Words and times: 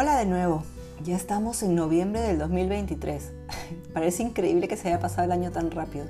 Hola 0.00 0.16
de 0.16 0.26
nuevo, 0.26 0.62
ya 1.02 1.16
estamos 1.16 1.60
en 1.64 1.74
noviembre 1.74 2.20
del 2.20 2.38
2023. 2.38 3.32
Parece 3.92 4.22
increíble 4.22 4.68
que 4.68 4.76
se 4.76 4.86
haya 4.86 5.00
pasado 5.00 5.24
el 5.24 5.32
año 5.32 5.50
tan 5.50 5.72
rápido. 5.72 6.06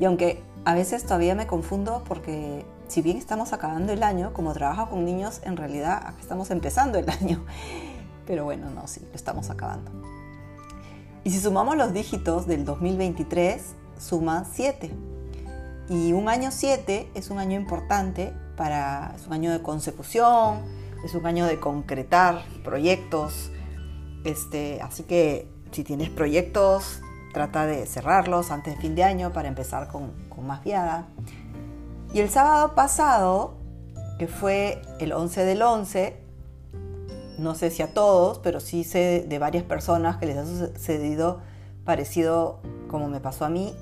Y 0.00 0.04
aunque 0.04 0.42
a 0.64 0.74
veces 0.74 1.04
todavía 1.04 1.36
me 1.36 1.46
confundo 1.46 2.02
porque 2.08 2.66
si 2.88 3.02
bien 3.02 3.18
estamos 3.18 3.52
acabando 3.52 3.92
el 3.92 4.02
año, 4.02 4.32
como 4.34 4.52
trabajo 4.52 4.90
con 4.90 5.04
niños, 5.04 5.42
en 5.44 5.56
realidad 5.56 6.12
estamos 6.20 6.50
empezando 6.50 6.98
el 6.98 7.08
año. 7.20 7.44
Pero 8.26 8.42
bueno, 8.42 8.68
no, 8.68 8.88
sí, 8.88 9.00
lo 9.08 9.14
estamos 9.14 9.48
acabando. 9.48 9.92
Y 11.22 11.30
si 11.30 11.38
sumamos 11.38 11.76
los 11.76 11.92
dígitos 11.92 12.48
del 12.48 12.64
2023, 12.64 13.62
suma 13.96 14.44
7. 14.52 14.90
Y 15.88 16.14
un 16.14 16.28
año 16.28 16.50
7 16.50 17.12
es 17.14 17.30
un 17.30 17.38
año 17.38 17.60
importante 17.60 18.32
para, 18.56 19.14
es 19.14 19.28
un 19.28 19.34
año 19.34 19.52
de 19.52 19.62
consecución, 19.62 20.79
es 21.04 21.14
un 21.14 21.26
año 21.26 21.46
de 21.46 21.58
concretar 21.58 22.42
proyectos. 22.64 23.50
Este, 24.24 24.80
así 24.82 25.04
que 25.04 25.48
si 25.70 25.84
tienes 25.84 26.10
proyectos, 26.10 27.00
trata 27.32 27.66
de 27.66 27.86
cerrarlos 27.86 28.50
antes 28.50 28.74
de 28.74 28.80
fin 28.80 28.94
de 28.94 29.04
año 29.04 29.32
para 29.32 29.48
empezar 29.48 29.88
con, 29.88 30.12
con 30.28 30.46
más 30.46 30.62
viada. 30.62 31.08
Y 32.12 32.20
el 32.20 32.28
sábado 32.28 32.74
pasado, 32.74 33.54
que 34.18 34.26
fue 34.26 34.82
el 34.98 35.12
11 35.12 35.44
del 35.44 35.62
11, 35.62 36.16
no 37.38 37.54
sé 37.54 37.70
si 37.70 37.82
a 37.82 37.94
todos, 37.94 38.38
pero 38.40 38.60
sí 38.60 38.84
sé 38.84 39.24
de 39.26 39.38
varias 39.38 39.64
personas 39.64 40.16
que 40.18 40.26
les 40.26 40.36
ha 40.36 40.44
sucedido 40.44 41.40
parecido 41.84 42.60
como 42.88 43.08
me 43.08 43.20
pasó 43.20 43.44
a 43.44 43.48
mí. 43.48 43.74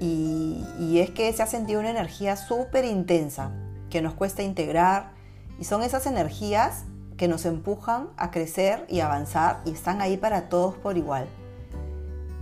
Y, 0.00 0.64
y 0.78 0.98
es 1.00 1.10
que 1.10 1.32
se 1.32 1.42
ha 1.42 1.46
sentido 1.46 1.80
una 1.80 1.90
energía 1.90 2.36
súper 2.36 2.84
intensa 2.84 3.52
que 3.90 4.02
nos 4.02 4.14
cuesta 4.14 4.42
integrar, 4.42 5.12
y 5.60 5.64
son 5.64 5.82
esas 5.82 6.06
energías 6.06 6.84
que 7.18 7.28
nos 7.28 7.44
empujan 7.44 8.08
a 8.16 8.30
crecer 8.30 8.86
y 8.88 9.00
avanzar 9.00 9.60
y 9.66 9.72
están 9.72 10.00
ahí 10.00 10.16
para 10.16 10.48
todos 10.48 10.74
por 10.74 10.96
igual. 10.96 11.28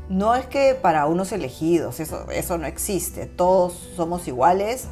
No 0.09 0.37
es 0.37 0.47
que 0.47 0.75
para 0.81 1.07
unos 1.07 1.33
elegidos, 1.33 1.99
eso, 2.01 2.31
eso 2.31 2.57
no 2.57 2.67
existe. 2.67 3.27
Todos 3.27 3.75
somos 3.97 4.27
iguales. 4.29 4.87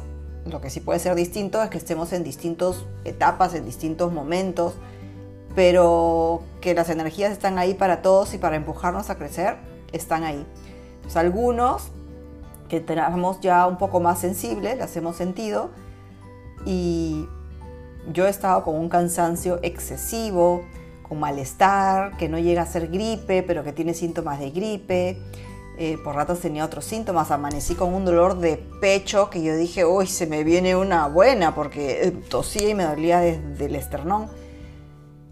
Lo 0.45 0.61
que 0.61 0.69
sí 0.69 0.81
puede 0.81 0.99
ser 0.99 1.15
distinto 1.15 1.63
es 1.63 1.69
que 1.69 1.77
estemos 1.77 2.11
en 2.13 2.23
distintas 2.23 2.85
etapas, 3.05 3.53
en 3.53 3.65
distintos 3.65 4.11
momentos, 4.11 4.75
pero 5.55 6.43
que 6.61 6.75
las 6.75 6.89
energías 6.89 7.31
están 7.31 7.57
ahí 7.57 7.73
para 7.73 8.01
todos 8.01 8.33
y 8.33 8.37
para 8.37 8.57
empujarnos 8.57 9.09
a 9.09 9.15
crecer, 9.15 9.55
están 9.93 10.23
ahí. 10.23 10.45
Entonces, 10.97 11.17
algunos 11.17 11.83
que 12.67 12.81
tenemos 12.81 13.39
ya 13.39 13.65
un 13.65 13.77
poco 13.77 14.01
más 14.01 14.19
sensibles, 14.19 14.77
las 14.77 14.95
hemos 14.97 15.15
sentido, 15.15 15.71
y 16.65 17.27
yo 18.11 18.25
he 18.25 18.29
estado 18.29 18.63
con 18.63 18.75
un 18.75 18.89
cansancio 18.89 19.59
excesivo, 19.63 20.63
con 21.07 21.19
malestar, 21.19 22.17
que 22.17 22.29
no 22.29 22.37
llega 22.39 22.61
a 22.61 22.65
ser 22.65 22.87
gripe, 22.87 23.43
pero 23.43 23.63
que 23.63 23.73
tiene 23.73 23.93
síntomas 23.93 24.39
de 24.39 24.51
gripe. 24.51 25.21
Eh, 25.79 25.97
por 26.03 26.15
ratos 26.15 26.39
tenía 26.39 26.65
otros 26.65 26.85
síntomas, 26.85 27.29
amanecí 27.29 27.75
con 27.75 27.93
un 27.93 28.03
dolor 28.03 28.39
de 28.39 28.57
pecho 28.81 29.29
que 29.29 29.43
yo 29.43 29.55
dije, 29.55 29.85
uy, 29.85 30.07
se 30.07 30.25
me 30.25 30.43
viene 30.43 30.75
una 30.75 31.07
buena, 31.07 31.53
porque 31.53 32.03
eh, 32.03 32.11
tosía 32.11 32.69
y 32.69 32.75
me 32.75 32.83
dolía 32.83 33.19
desde 33.19 33.65
el 33.65 33.75
esternón. 33.75 34.27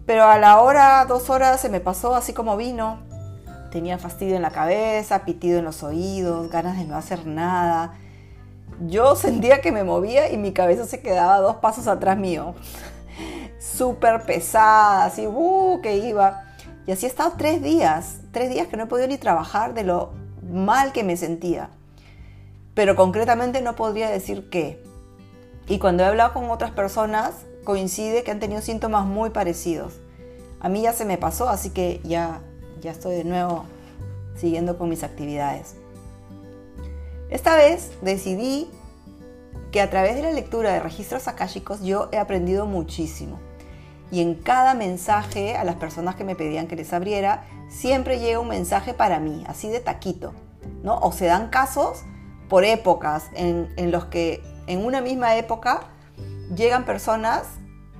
Pero 0.06 0.24
a 0.24 0.38
la 0.38 0.60
hora, 0.60 1.04
dos 1.06 1.30
horas, 1.30 1.60
se 1.60 1.68
me 1.68 1.80
pasó 1.80 2.14
así 2.14 2.32
como 2.32 2.56
vino. 2.56 3.00
Tenía 3.72 3.98
fastidio 3.98 4.36
en 4.36 4.42
la 4.42 4.50
cabeza, 4.50 5.24
pitido 5.24 5.58
en 5.58 5.64
los 5.64 5.82
oídos, 5.82 6.48
ganas 6.48 6.78
de 6.78 6.84
no 6.84 6.96
hacer 6.96 7.26
nada 7.26 7.98
yo 8.80 9.16
sentía 9.16 9.60
que 9.60 9.72
me 9.72 9.84
movía 9.84 10.30
y 10.30 10.36
mi 10.36 10.52
cabeza 10.52 10.84
se 10.86 11.00
quedaba 11.00 11.40
dos 11.40 11.56
pasos 11.56 11.86
atrás 11.86 12.18
mío. 12.18 12.54
Súper 13.58 14.22
pesada, 14.22 15.04
así, 15.04 15.26
uh, 15.26 15.80
que 15.82 15.96
iba. 15.96 16.44
Y 16.86 16.92
así 16.92 17.06
he 17.06 17.08
estado 17.08 17.32
tres 17.36 17.62
días, 17.62 18.18
tres 18.32 18.50
días 18.50 18.68
que 18.68 18.76
no 18.76 18.84
he 18.84 18.86
podido 18.86 19.08
ni 19.08 19.18
trabajar 19.18 19.74
de 19.74 19.84
lo 19.84 20.12
mal 20.42 20.92
que 20.92 21.04
me 21.04 21.16
sentía. 21.16 21.70
Pero 22.74 22.94
concretamente 22.94 23.62
no 23.62 23.74
podría 23.74 24.10
decir 24.10 24.48
qué. 24.50 24.82
Y 25.66 25.78
cuando 25.78 26.02
he 26.02 26.06
hablado 26.06 26.32
con 26.32 26.50
otras 26.50 26.70
personas, 26.70 27.32
coincide 27.64 28.22
que 28.22 28.30
han 28.30 28.38
tenido 28.38 28.60
síntomas 28.60 29.04
muy 29.04 29.30
parecidos. 29.30 29.94
A 30.60 30.68
mí 30.68 30.82
ya 30.82 30.92
se 30.92 31.04
me 31.04 31.18
pasó, 31.18 31.48
así 31.48 31.70
que 31.70 32.00
ya, 32.04 32.40
ya 32.80 32.92
estoy 32.92 33.16
de 33.16 33.24
nuevo 33.24 33.64
siguiendo 34.36 34.78
con 34.78 34.88
mis 34.88 35.02
actividades. 35.02 35.74
Esta 37.30 37.56
vez 37.56 37.92
decidí 38.02 38.68
que 39.72 39.80
a 39.80 39.90
través 39.90 40.14
de 40.16 40.22
la 40.22 40.32
lectura 40.32 40.72
de 40.72 40.80
registros 40.80 41.28
akáshicos 41.28 41.82
yo 41.82 42.08
he 42.12 42.18
aprendido 42.18 42.66
muchísimo. 42.66 43.38
Y 44.10 44.20
en 44.20 44.34
cada 44.34 44.74
mensaje 44.74 45.56
a 45.56 45.64
las 45.64 45.76
personas 45.76 46.14
que 46.14 46.24
me 46.24 46.36
pedían 46.36 46.68
que 46.68 46.76
les 46.76 46.92
abriera, 46.92 47.44
siempre 47.68 48.20
llega 48.20 48.38
un 48.38 48.48
mensaje 48.48 48.94
para 48.94 49.18
mí, 49.18 49.44
así 49.48 49.68
de 49.68 49.80
taquito. 49.80 50.32
¿no? 50.82 50.98
O 50.98 51.12
se 51.12 51.26
dan 51.26 51.48
casos 51.48 52.02
por 52.48 52.64
épocas 52.64 53.30
en, 53.34 53.72
en 53.76 53.90
los 53.90 54.04
que 54.04 54.42
en 54.68 54.84
una 54.84 55.00
misma 55.00 55.36
época 55.36 55.80
llegan 56.54 56.84
personas 56.84 57.42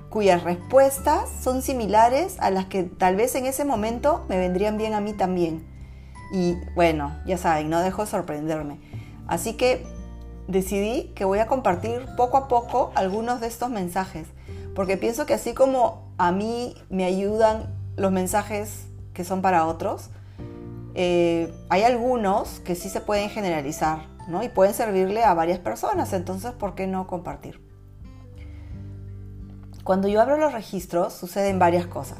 cuyas 0.09 0.43
respuestas 0.43 1.29
son 1.41 1.61
similares 1.61 2.37
a 2.39 2.49
las 2.49 2.65
que 2.65 2.83
tal 2.83 3.17
vez 3.17 3.35
en 3.35 3.45
ese 3.45 3.65
momento 3.65 4.25
me 4.29 4.37
vendrían 4.37 4.77
bien 4.77 4.93
a 4.93 5.01
mí 5.01 5.13
también. 5.13 5.67
Y 6.31 6.55
bueno, 6.75 7.15
ya 7.25 7.37
saben, 7.37 7.69
no 7.69 7.81
dejo 7.81 8.03
de 8.03 8.11
sorprenderme. 8.11 8.79
Así 9.27 9.53
que 9.53 9.85
decidí 10.47 11.09
que 11.15 11.25
voy 11.25 11.39
a 11.39 11.47
compartir 11.47 12.05
poco 12.15 12.37
a 12.37 12.47
poco 12.47 12.91
algunos 12.95 13.41
de 13.41 13.47
estos 13.47 13.69
mensajes, 13.69 14.27
porque 14.73 14.97
pienso 14.97 15.25
que 15.25 15.33
así 15.33 15.53
como 15.53 16.13
a 16.17 16.31
mí 16.31 16.75
me 16.89 17.05
ayudan 17.05 17.75
los 17.95 18.11
mensajes 18.11 18.87
que 19.13 19.23
son 19.23 19.41
para 19.41 19.65
otros, 19.65 20.09
eh, 20.95 21.53
hay 21.69 21.83
algunos 21.83 22.59
que 22.61 22.75
sí 22.75 22.89
se 22.89 23.01
pueden 23.01 23.29
generalizar, 23.29 24.07
¿no? 24.27 24.43
Y 24.43 24.49
pueden 24.49 24.73
servirle 24.73 25.23
a 25.23 25.33
varias 25.33 25.59
personas, 25.59 26.13
entonces, 26.13 26.51
¿por 26.51 26.75
qué 26.75 26.87
no 26.87 27.07
compartir? 27.07 27.61
Cuando 29.83 30.07
yo 30.07 30.21
abro 30.21 30.37
los 30.37 30.53
registros 30.53 31.13
suceden 31.13 31.59
varias 31.59 31.87
cosas. 31.87 32.17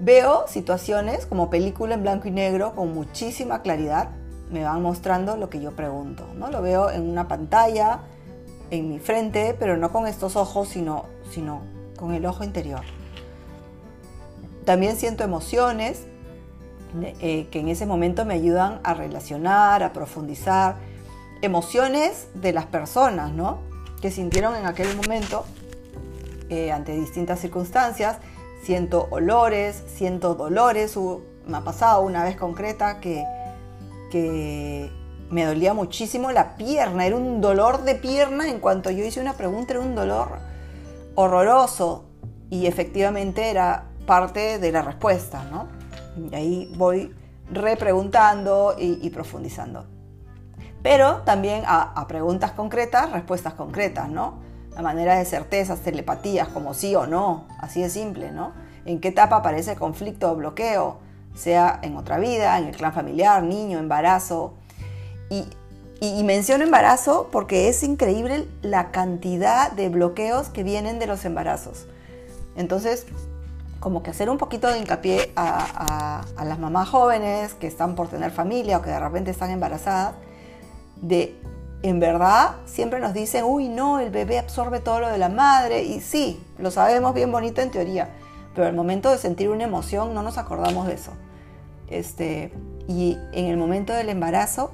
Veo 0.00 0.46
situaciones 0.48 1.26
como 1.26 1.50
película 1.50 1.94
en 1.94 2.02
blanco 2.02 2.28
y 2.28 2.30
negro 2.30 2.74
con 2.74 2.94
muchísima 2.94 3.62
claridad 3.62 4.10
me 4.50 4.64
van 4.64 4.82
mostrando 4.82 5.36
lo 5.36 5.50
que 5.50 5.60
yo 5.60 5.72
pregunto. 5.72 6.26
¿no? 6.36 6.50
Lo 6.50 6.62
veo 6.62 6.90
en 6.90 7.08
una 7.08 7.28
pantalla, 7.28 8.00
en 8.70 8.88
mi 8.88 8.98
frente, 8.98 9.56
pero 9.58 9.76
no 9.76 9.92
con 9.92 10.06
estos 10.06 10.36
ojos, 10.36 10.68
sino, 10.68 11.06
sino 11.30 11.62
con 11.96 12.14
el 12.14 12.24
ojo 12.26 12.44
interior. 12.44 12.82
También 14.64 14.96
siento 14.96 15.24
emociones 15.24 16.06
eh, 17.20 17.48
que 17.50 17.60
en 17.60 17.68
ese 17.68 17.86
momento 17.86 18.24
me 18.24 18.34
ayudan 18.34 18.80
a 18.82 18.94
relacionar, 18.94 19.82
a 19.82 19.92
profundizar. 19.92 20.76
Emociones 21.42 22.28
de 22.34 22.52
las 22.52 22.66
personas, 22.66 23.32
¿no? 23.32 23.58
Que 24.00 24.10
sintieron 24.10 24.56
en 24.56 24.66
aquel 24.66 24.94
momento 24.96 25.44
eh, 26.48 26.72
ante 26.72 26.92
distintas 26.92 27.40
circunstancias. 27.40 28.18
Siento 28.62 29.06
olores, 29.10 29.82
siento 29.86 30.34
dolores. 30.34 30.96
me 31.46 31.56
ha 31.58 31.60
pasado 31.60 32.02
una 32.02 32.24
vez 32.24 32.36
concreta 32.36 33.00
que 33.00 33.24
que 34.10 34.90
me 35.30 35.44
dolía 35.44 35.74
muchísimo 35.74 36.32
la 36.32 36.56
pierna, 36.56 37.06
era 37.06 37.16
un 37.16 37.40
dolor 37.40 37.84
de 37.84 37.94
pierna, 37.94 38.48
en 38.48 38.60
cuanto 38.60 38.90
yo 38.90 39.04
hice 39.04 39.20
una 39.20 39.34
pregunta 39.34 39.74
era 39.74 39.80
un 39.80 39.94
dolor 39.94 40.38
horroroso 41.14 42.04
y 42.50 42.66
efectivamente 42.66 43.50
era 43.50 43.84
parte 44.06 44.58
de 44.58 44.72
la 44.72 44.82
respuesta, 44.82 45.44
¿no? 45.50 45.68
Y 46.16 46.34
ahí 46.34 46.72
voy 46.76 47.14
repreguntando 47.50 48.74
y, 48.78 49.08
profundizando. 49.10 49.86
Pero 50.82 51.22
también 51.22 51.64
a, 51.66 51.92
a, 51.92 52.06
preguntas 52.06 52.52
concretas, 52.52 53.10
respuestas 53.12 53.54
concretas, 53.54 54.08
¿no? 54.08 54.38
La 54.74 54.82
manera 54.82 55.16
de 55.18 55.24
certezas, 55.24 55.80
telepatías, 55.80 56.48
como 56.48 56.72
sí 56.72 56.94
o 56.94 57.06
no, 57.06 57.46
así 57.58 57.82
de 57.82 57.90
simple, 57.90 58.30
¿no? 58.30 58.52
¿En 58.84 59.00
qué 59.00 59.08
etapa 59.08 59.36
aparece 59.36 59.76
conflicto 59.76 60.32
o 60.32 60.36
bloqueo? 60.36 61.07
Sea 61.34 61.78
en 61.82 61.96
otra 61.96 62.18
vida, 62.18 62.58
en 62.58 62.66
el 62.66 62.76
clan 62.76 62.92
familiar, 62.92 63.42
niño, 63.42 63.78
embarazo. 63.78 64.54
Y, 65.30 65.44
menciono 66.22 66.64
embarazo 66.64 67.28
porque 67.32 67.68
es 67.68 67.82
increíble 67.82 68.46
la 68.62 68.90
cantidad 68.90 69.72
de 69.72 69.88
bloqueos 69.88 70.48
que 70.48 70.62
vienen 70.62 70.98
de 70.98 71.06
los 71.06 71.24
embarazos. 71.24 71.86
Entonces, 72.56 73.06
como 73.80 74.02
que 74.02 74.10
hacer 74.10 74.30
un 74.30 74.38
poquito 74.38 74.68
de 74.68 74.78
hincapié 74.78 75.32
a, 75.34 76.22
a, 76.36 76.44
las 76.44 76.58
mamás 76.58 76.88
jóvenes 76.88 77.54
que 77.54 77.66
están 77.66 77.94
por 77.94 78.08
tener 78.08 78.30
familia 78.30 78.78
o 78.78 78.82
que 78.82 78.90
de 78.90 79.00
repente 79.00 79.30
están 79.30 79.50
embarazadas, 79.50 80.14
de 81.00 81.34
en 81.82 82.00
verdad 82.00 82.56
siempre 82.66 83.00
nos 83.00 83.14
dicen, 83.14 83.44
uy, 83.44 83.68
no, 83.68 84.00
el 84.00 84.10
bebé 84.10 84.38
absorbe 84.38 84.80
todo 84.80 85.00
lo 85.00 85.08
de 85.08 85.18
la 85.18 85.28
madre, 85.28 85.82
y 85.82 86.00
sí, 86.00 86.42
lo 86.58 86.70
sabemos 86.70 87.14
bien 87.14 87.30
bonito 87.30 87.60
en 87.60 87.70
teoría, 87.70 88.10
pero 88.54 88.66
al 88.66 88.74
momento 88.74 89.10
de 89.10 89.18
sentir 89.18 89.48
una 89.48 89.64
emoción 89.64 90.14
no 90.14 90.22
nos 90.22 90.38
acordamos 90.38 90.86
de 90.86 90.94
eso. 90.94 91.12
Este, 91.88 92.52
y 92.86 93.16
en 93.32 93.46
el 93.46 93.56
momento 93.56 93.92
del 93.92 94.08
embarazo 94.08 94.72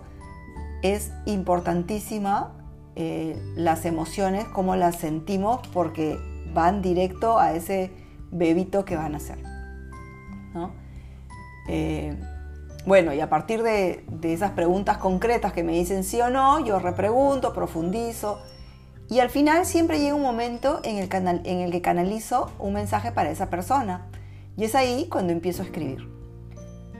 es 0.82 1.12
importantísima 1.26 2.52
eh, 2.96 3.40
las 3.56 3.84
emociones, 3.84 4.44
cómo 4.46 4.76
las 4.76 4.96
sentimos, 4.96 5.66
porque 5.72 6.18
van 6.52 6.82
directo 6.82 7.38
a 7.38 7.52
ese 7.52 7.90
bebito 8.30 8.84
que 8.84 8.96
van 8.96 9.14
a 9.14 9.20
ser. 9.20 9.38
Eh, 11.66 12.16
bueno, 12.86 13.14
y 13.14 13.20
a 13.20 13.30
partir 13.30 13.62
de, 13.62 14.04
esas 14.22 14.50
preguntas 14.52 14.98
concretas 14.98 15.52
que 15.52 15.64
me 15.64 15.72
dicen 15.72 16.04
sí 16.04 16.20
o 16.20 16.30
no, 16.30 16.64
yo 16.64 16.78
repregunto, 16.78 17.52
profundizo. 17.54 18.38
Y 19.08 19.20
al 19.20 19.30
final 19.30 19.66
siempre 19.66 19.98
llega 19.98 20.14
un 20.14 20.22
momento 20.22 20.80
en 20.82 20.96
el, 20.96 21.08
canal, 21.08 21.42
en 21.44 21.60
el 21.60 21.70
que 21.70 21.82
canalizo 21.82 22.50
un 22.58 22.74
mensaje 22.74 23.12
para 23.12 23.30
esa 23.30 23.50
persona. 23.50 24.06
Y 24.56 24.64
es 24.64 24.74
ahí 24.74 25.08
cuando 25.10 25.32
empiezo 25.32 25.62
a 25.62 25.66
escribir. 25.66 26.08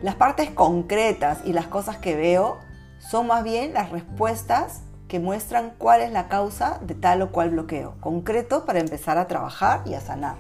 Las 0.02 0.16
partes 0.16 0.50
concretas 0.50 1.38
y 1.44 1.52
las 1.52 1.66
cosas 1.66 1.96
que 1.96 2.14
veo 2.16 2.58
son 2.98 3.26
más 3.26 3.42
bien 3.42 3.72
las 3.72 3.90
respuestas 3.90 4.82
que 5.08 5.18
muestran 5.20 5.74
cuál 5.78 6.00
es 6.00 6.12
la 6.12 6.28
causa 6.28 6.78
de 6.82 6.94
tal 6.94 7.22
o 7.22 7.30
cual 7.30 7.50
bloqueo, 7.50 7.94
concreto 8.00 8.64
para 8.64 8.80
empezar 8.80 9.18
a 9.18 9.26
trabajar 9.28 9.82
y 9.86 9.94
a 9.94 10.00
sanar. 10.00 10.36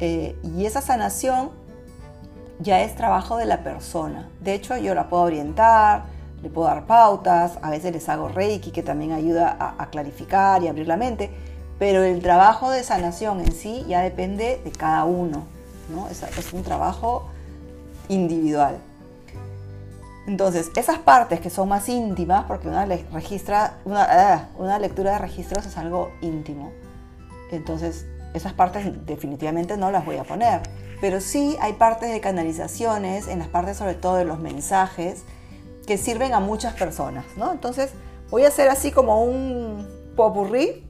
Eh, 0.00 0.36
y 0.42 0.66
esa 0.66 0.80
sanación 0.80 1.50
ya 2.58 2.82
es 2.82 2.94
trabajo 2.94 3.36
de 3.36 3.46
la 3.46 3.62
persona. 3.62 4.30
De 4.40 4.54
hecho, 4.54 4.76
yo 4.76 4.94
la 4.94 5.08
puedo 5.08 5.24
orientar, 5.24 6.04
le 6.44 6.50
puedo 6.50 6.68
dar 6.68 6.86
pautas, 6.86 7.58
a 7.62 7.70
veces 7.70 7.92
les 7.92 8.08
hago 8.08 8.28
reiki 8.28 8.70
que 8.70 8.82
también 8.82 9.12
ayuda 9.12 9.74
a, 9.78 9.86
clarificar 9.86 10.62
y 10.62 10.68
abrir 10.68 10.86
la 10.86 10.96
mente, 10.96 11.30
pero 11.78 12.04
el 12.04 12.22
trabajo 12.22 12.70
de 12.70 12.84
sanación 12.84 13.40
en 13.40 13.52
sí 13.52 13.84
ya 13.88 14.02
depende 14.02 14.60
de 14.64 14.70
cada 14.70 15.04
uno. 15.04 15.44
¿no? 15.88 16.08
es 16.08 16.52
un 16.52 16.62
trabajo 16.62 17.28
individual. 18.08 18.78
Entonces, 20.26 20.70
esas 20.74 20.98
partes 20.98 21.40
que 21.40 21.50
son 21.50 21.68
más 21.68 21.88
íntimas, 21.88 22.44
porque 22.44 22.68
una, 22.68 22.86
registra, 22.86 23.78
ah, 23.90 24.46
una, 24.56 24.78
lectura 24.78 25.12
de 25.12 25.18
registros 25.18 25.66
es 25.66 25.76
algo 25.76 26.10
íntimo, 26.22 26.72
entonces 27.50 28.06
esas 28.32 28.54
partes 28.54 29.06
definitivamente 29.06 29.76
no 29.76 29.90
las 29.90 30.04
voy 30.04 30.16
a 30.16 30.24
poner. 30.24 30.62
Pero 31.00 31.20
sí 31.20 31.56
hay 31.60 31.74
partes 31.74 32.10
de 32.10 32.20
canalizaciones, 32.20 33.28
en 33.28 33.38
las 33.38 33.48
partes 33.48 33.76
sobre 33.76 33.94
todo 33.94 34.16
de 34.16 34.24
los 34.24 34.38
mensajes, 34.38 35.24
que 35.86 35.98
sirven 35.98 36.34
a 36.34 36.40
muchas 36.40 36.74
personas, 36.74 37.24
¿no? 37.36 37.52
Entonces 37.52 37.90
voy 38.30 38.44
a 38.44 38.48
hacer 38.48 38.68
así 38.68 38.90
como 38.90 39.24
un 39.24 39.86
popurrí, 40.16 40.84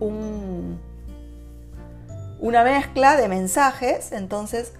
un, 0.00 0.78
una 2.40 2.64
mezcla 2.64 3.16
de 3.16 3.28
mensajes, 3.28 4.12
entonces 4.12 4.72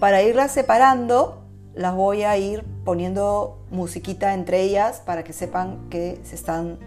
para 0.00 0.22
irlas 0.22 0.52
separando 0.52 1.42
las 1.74 1.94
voy 1.94 2.22
a 2.22 2.36
ir 2.36 2.64
poniendo 2.84 3.64
musiquita 3.70 4.34
entre 4.34 4.60
ellas 4.62 5.00
para 5.04 5.24
que 5.24 5.32
sepan 5.32 5.88
que 5.88 6.20
se 6.24 6.34
están 6.34 6.78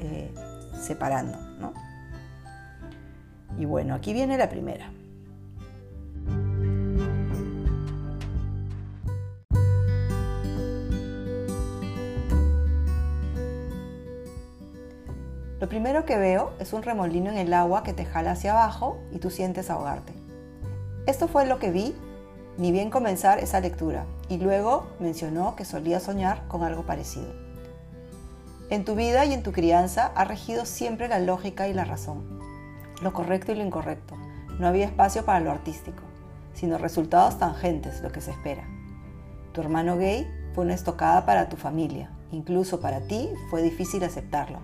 eh, 0.00 0.32
separando. 0.80 1.38
Y 3.58 3.64
bueno, 3.64 3.94
aquí 3.94 4.12
viene 4.12 4.36
la 4.36 4.50
primera. 4.50 4.90
Lo 15.58 15.68
primero 15.68 16.04
que 16.04 16.18
veo 16.18 16.52
es 16.58 16.72
un 16.74 16.82
remolino 16.82 17.30
en 17.30 17.38
el 17.38 17.54
agua 17.54 17.82
que 17.82 17.94
te 17.94 18.04
jala 18.04 18.32
hacia 18.32 18.52
abajo 18.52 18.98
y 19.10 19.18
tú 19.18 19.30
sientes 19.30 19.70
ahogarte. 19.70 20.12
Esto 21.06 21.28
fue 21.28 21.46
lo 21.46 21.58
que 21.58 21.70
vi 21.70 21.94
ni 22.58 22.72
bien 22.72 22.90
comenzar 22.90 23.38
esa 23.38 23.60
lectura, 23.60 24.06
y 24.28 24.38
luego 24.38 24.86
mencionó 24.98 25.56
que 25.56 25.64
solía 25.64 26.00
soñar 26.00 26.46
con 26.48 26.62
algo 26.62 26.84
parecido. 26.84 27.34
En 28.70 28.84
tu 28.84 28.94
vida 28.94 29.24
y 29.24 29.32
en 29.32 29.42
tu 29.42 29.52
crianza 29.52 30.10
ha 30.14 30.24
regido 30.24 30.64
siempre 30.64 31.08
la 31.08 31.18
lógica 31.18 31.68
y 31.68 31.74
la 31.74 31.84
razón, 31.84 32.40
lo 33.02 33.12
correcto 33.12 33.52
y 33.52 33.56
lo 33.56 33.64
incorrecto. 33.64 34.16
No 34.58 34.66
había 34.66 34.86
espacio 34.86 35.24
para 35.24 35.40
lo 35.40 35.50
artístico, 35.50 36.02
sino 36.54 36.78
resultados 36.78 37.38
tangentes, 37.38 38.00
lo 38.00 38.10
que 38.10 38.22
se 38.22 38.30
espera. 38.30 38.64
Tu 39.52 39.60
hermano 39.60 39.96
gay 39.98 40.26
fue 40.54 40.64
una 40.64 40.74
estocada 40.74 41.26
para 41.26 41.48
tu 41.48 41.56
familia, 41.56 42.10
incluso 42.32 42.80
para 42.80 43.00
ti 43.00 43.28
fue 43.50 43.62
difícil 43.62 44.02
aceptarlo, 44.02 44.60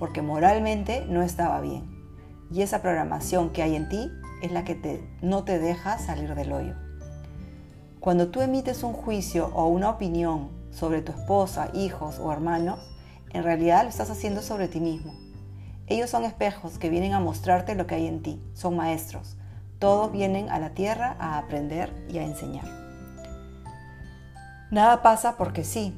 porque 0.00 0.22
moralmente 0.22 1.04
no 1.08 1.22
estaba 1.22 1.60
bien. 1.60 1.88
Y 2.50 2.62
esa 2.62 2.82
programación 2.82 3.50
que 3.50 3.62
hay 3.62 3.76
en 3.76 3.88
ti 3.88 4.10
es 4.42 4.50
la 4.50 4.64
que 4.64 5.04
no 5.22 5.44
te 5.44 5.60
deja 5.60 5.98
salir 5.98 6.34
del 6.34 6.52
hoyo. 6.52 6.74
Cuando 8.00 8.28
tú 8.28 8.40
emites 8.40 8.82
un 8.82 8.94
juicio 8.94 9.50
o 9.54 9.66
una 9.66 9.90
opinión 9.90 10.50
sobre 10.70 11.02
tu 11.02 11.12
esposa, 11.12 11.68
hijos 11.74 12.18
o 12.18 12.32
hermanos, 12.32 12.80
en 13.28 13.44
realidad 13.44 13.82
lo 13.82 13.90
estás 13.90 14.10
haciendo 14.10 14.40
sobre 14.40 14.68
ti 14.68 14.80
mismo. 14.80 15.12
Ellos 15.86 16.08
son 16.08 16.24
espejos 16.24 16.78
que 16.78 16.88
vienen 16.88 17.12
a 17.12 17.20
mostrarte 17.20 17.74
lo 17.74 17.86
que 17.86 17.96
hay 17.96 18.06
en 18.06 18.22
ti, 18.22 18.42
son 18.54 18.76
maestros. 18.76 19.36
Todos 19.78 20.10
vienen 20.10 20.48
a 20.48 20.58
la 20.58 20.70
tierra 20.70 21.16
a 21.18 21.36
aprender 21.36 21.92
y 22.08 22.18
a 22.18 22.22
enseñar. 22.22 22.64
Nada 24.70 25.02
pasa 25.02 25.36
porque 25.36 25.64
sí. 25.64 25.94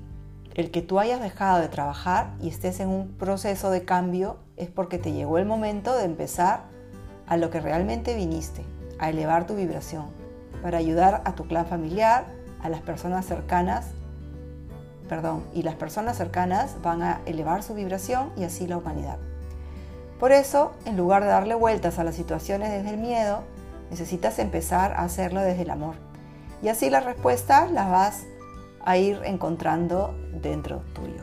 El 0.55 0.71
que 0.71 0.83
tú 0.83 0.99
hayas 0.99 1.21
dejado 1.21 1.61
de 1.61 1.69
trabajar 1.69 2.35
y 2.41 2.49
estés 2.49 2.81
en 2.81 2.89
un 2.89 3.09
proceso 3.13 3.71
de 3.71 3.85
cambio 3.85 4.37
es 4.57 4.69
porque 4.69 4.99
te 4.99 5.13
llegó 5.13 5.39
el 5.39 5.47
momento 5.47 5.97
de 5.97 6.05
empezar 6.05 6.65
a 7.27 7.39
lo 7.39 7.49
que 7.49 7.61
realmente 7.61 8.15
viniste, 8.15 8.63
a 8.99 9.09
elevar 9.09 9.47
tu 9.47 9.55
vibración, 9.55 10.07
para 10.61 10.77
ayudar 10.77 11.23
a 11.25 11.35
tu 11.35 11.47
clan 11.47 11.67
familiar, 11.67 12.27
a 12.61 12.69
las 12.69 12.83
personas 12.83 13.25
cercanas, 13.25 13.87
perdón, 15.09 15.43
y 15.55 15.63
las 15.63 15.75
personas 15.75 16.19
cercanas 16.19 16.77
van 16.83 17.03
a 17.03 17.21
elevar 17.25 17.63
su 17.63 17.75
vibración 17.75 18.31
y 18.37 18.45
así 18.45 18.67
la 18.67 18.77
humanidad. 18.77 19.17
Por 20.21 20.33
eso, 20.33 20.73
en 20.85 20.99
lugar 20.99 21.23
de 21.23 21.31
darle 21.31 21.55
vueltas 21.55 21.99
a 21.99 22.05
las 22.05 22.15
situaciones 22.15 22.71
desde 22.71 22.91
el 22.91 22.99
miedo, 22.99 23.43
necesitas 23.91 24.39
empezar 24.39 24.93
a 24.93 25.05
hacerlo 25.05 25.41
desde 25.41 25.63
el 25.63 25.71
amor. 25.71 25.95
Y 26.63 26.69
así 26.69 26.91
la 26.91 27.01
respuesta 27.01 27.67
las 27.67 27.91
vas 27.91 28.23
a 28.85 28.97
ir 28.97 29.21
encontrando 29.25 30.15
dentro 30.33 30.83
tuyo. 30.93 31.23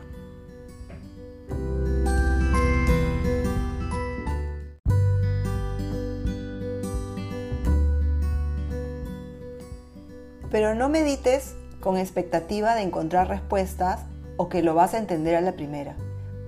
Pero 10.50 10.74
no 10.74 10.88
medites 10.88 11.54
con 11.80 11.96
expectativa 11.96 12.74
de 12.74 12.82
encontrar 12.82 13.28
respuestas 13.28 14.00
o 14.36 14.48
que 14.48 14.62
lo 14.62 14.74
vas 14.74 14.94
a 14.94 14.98
entender 14.98 15.36
a 15.36 15.40
la 15.40 15.52
primera, 15.52 15.94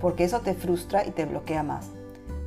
porque 0.01 0.25
eso 0.25 0.41
te 0.41 0.53
frustra 0.53 1.05
y 1.05 1.11
te 1.11 1.25
bloquea 1.25 1.63
más. 1.63 1.87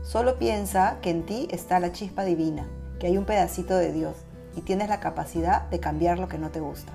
Solo 0.02 0.38
piensa 0.38 0.98
que 1.00 1.10
en 1.10 1.24
ti 1.24 1.48
está 1.50 1.80
la 1.80 1.92
chispa 1.92 2.24
divina, 2.24 2.66
que 3.00 3.06
hay 3.06 3.16
un 3.16 3.24
pedacito 3.24 3.76
de 3.76 3.92
Dios 3.92 4.16
y 4.54 4.60
tienes 4.60 4.88
la 4.88 5.00
capacidad 5.00 5.62
de 5.68 5.80
cambiar 5.80 6.18
lo 6.18 6.28
que 6.28 6.38
no 6.38 6.50
te 6.50 6.60
gusta. 6.60 6.92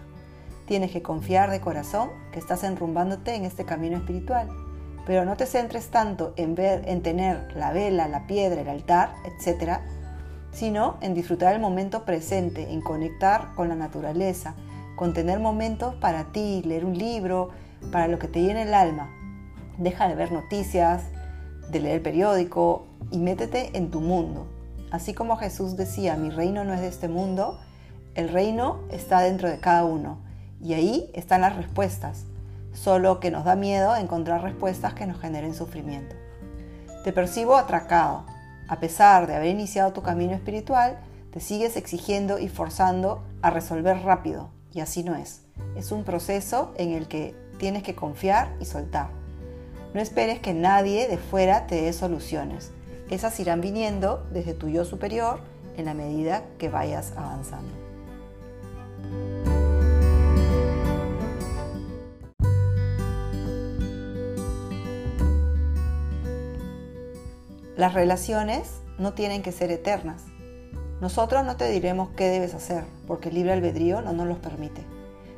Tienes 0.71 0.91
que 0.91 1.01
confiar 1.01 1.51
de 1.51 1.59
corazón 1.59 2.11
que 2.31 2.39
estás 2.39 2.63
enrumbándote 2.63 3.35
en 3.35 3.43
este 3.43 3.65
camino 3.65 3.97
espiritual, 3.97 4.47
pero 5.05 5.25
no 5.25 5.35
te 5.35 5.45
centres 5.45 5.89
tanto 5.89 6.31
en 6.37 6.55
ver, 6.55 6.87
en 6.87 7.03
tener 7.03 7.53
la 7.57 7.73
vela, 7.73 8.07
la 8.07 8.25
piedra, 8.25 8.61
el 8.61 8.69
altar, 8.69 9.13
etcétera, 9.25 9.81
sino 10.53 10.95
en 11.01 11.13
disfrutar 11.13 11.53
el 11.53 11.59
momento 11.59 12.05
presente, 12.05 12.71
en 12.71 12.79
conectar 12.79 13.53
con 13.53 13.67
la 13.67 13.75
naturaleza, 13.75 14.55
con 14.95 15.13
tener 15.13 15.41
momentos 15.41 15.95
para 15.95 16.31
ti, 16.31 16.61
leer 16.63 16.85
un 16.85 16.97
libro, 16.97 17.49
para 17.91 18.07
lo 18.07 18.17
que 18.17 18.29
te 18.29 18.41
llene 18.41 18.61
el 18.61 18.73
alma. 18.73 19.09
Deja 19.77 20.07
de 20.07 20.15
ver 20.15 20.31
noticias, 20.31 21.03
de 21.69 21.81
leer 21.81 21.95
el 21.95 22.01
periódico 22.01 22.85
y 23.11 23.17
métete 23.17 23.77
en 23.77 23.91
tu 23.91 23.99
mundo. 23.99 24.47
Así 24.89 25.13
como 25.13 25.35
Jesús 25.35 25.75
decía, 25.75 26.15
mi 26.15 26.29
reino 26.29 26.63
no 26.63 26.73
es 26.73 26.79
de 26.79 26.87
este 26.87 27.09
mundo, 27.09 27.59
el 28.15 28.29
reino 28.29 28.79
está 28.89 29.19
dentro 29.19 29.49
de 29.49 29.59
cada 29.59 29.83
uno 29.83 30.30
y 30.63 30.73
ahí 30.73 31.09
están 31.13 31.41
las 31.41 31.55
respuestas, 31.55 32.25
solo 32.73 33.19
que 33.19 33.31
nos 33.31 33.45
da 33.45 33.55
miedo 33.55 33.95
encontrar 33.95 34.43
respuestas 34.43 34.93
que 34.93 35.05
nos 35.05 35.19
generen 35.19 35.53
sufrimiento. 35.53 36.15
Te 37.03 37.11
percibo 37.11 37.57
atracado, 37.57 38.25
a 38.67 38.79
pesar 38.79 39.27
de 39.27 39.35
haber 39.35 39.49
iniciado 39.49 39.91
tu 39.91 40.01
camino 40.01 40.33
espiritual, 40.33 40.99
te 41.31 41.39
sigues 41.39 41.75
exigiendo 41.77 42.39
y 42.39 42.47
forzando 42.47 43.23
a 43.41 43.49
resolver 43.49 44.03
rápido, 44.03 44.49
y 44.73 44.81
así 44.81 45.03
no 45.03 45.15
es. 45.15 45.41
Es 45.75 45.91
un 45.91 46.03
proceso 46.03 46.73
en 46.77 46.91
el 46.91 47.07
que 47.07 47.35
tienes 47.57 47.83
que 47.83 47.95
confiar 47.95 48.55
y 48.59 48.65
soltar. 48.65 49.09
No 49.93 49.99
esperes 49.99 50.39
que 50.39 50.53
nadie 50.53 51.07
de 51.07 51.17
fuera 51.17 51.67
te 51.67 51.81
dé 51.81 51.93
soluciones. 51.93 52.71
Esas 53.09 53.39
irán 53.39 53.59
viniendo 53.59 54.25
desde 54.31 54.53
tu 54.53 54.69
yo 54.69 54.85
superior 54.85 55.41
en 55.75 55.85
la 55.85 55.93
medida 55.93 56.43
que 56.57 56.69
vayas 56.69 57.13
avanzando. 57.17 57.71
Las 67.81 67.95
relaciones 67.95 68.83
no 68.99 69.13
tienen 69.13 69.41
que 69.41 69.51
ser 69.51 69.71
eternas. 69.71 70.21
Nosotros 71.01 71.43
no 71.43 71.57
te 71.57 71.67
diremos 71.67 72.09
qué 72.15 72.27
debes 72.27 72.53
hacer, 72.53 72.83
porque 73.07 73.29
el 73.29 73.33
libre 73.33 73.53
albedrío 73.53 74.03
no 74.03 74.13
nos 74.13 74.27
los 74.27 74.37
permite. 74.37 74.85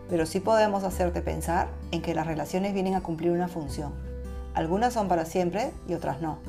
Pero 0.10 0.26
sí 0.26 0.42
podemos 0.42 0.84
hacerte 0.84 1.22
pensar 1.22 1.70
en 1.92 2.02
que 2.02 2.14
las 2.14 2.28
relaciones 2.28 2.74
vienen 2.74 2.96
a 2.96 3.02
cumplir 3.02 3.32
una 3.32 3.48
función. 3.48 3.94
Algunas 4.56 4.94
son 4.94 5.08
para 5.08 5.24
siempre 5.24 5.72
y 5.88 5.94
otras 5.94 6.20
no. 6.22 6.40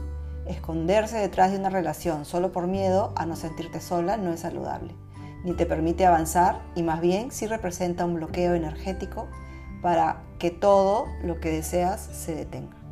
Esconderse 0.49 1.19
detrás 1.19 1.53
de 1.53 1.59
una 1.59 1.71
relación 1.71 2.25
solo 2.25 2.51
por 2.51 2.67
miedo 2.67 3.13
a 3.15 3.25
no 3.25 3.37
sentirte 3.37 3.81
sola 3.81 4.17
no 4.17 4.33
es 4.33 4.41
saludable. 4.41 4.97
ni 5.45 5.53
te 5.53 5.65
permite 5.65 6.07
avanzar 6.07 6.61
y 6.75 6.83
más 6.83 7.01
bien 7.01 7.31
sí 7.31 7.47
representa 7.47 8.05
un 8.05 8.15
bloqueo 8.15 8.55
energético 8.55 9.29
para 9.81 10.25
que 10.41 10.51
todo 10.51 11.07
lo 11.23 11.39
que 11.39 11.53
deseas 11.53 12.01
se 12.01 12.35
detenga. 12.35 12.84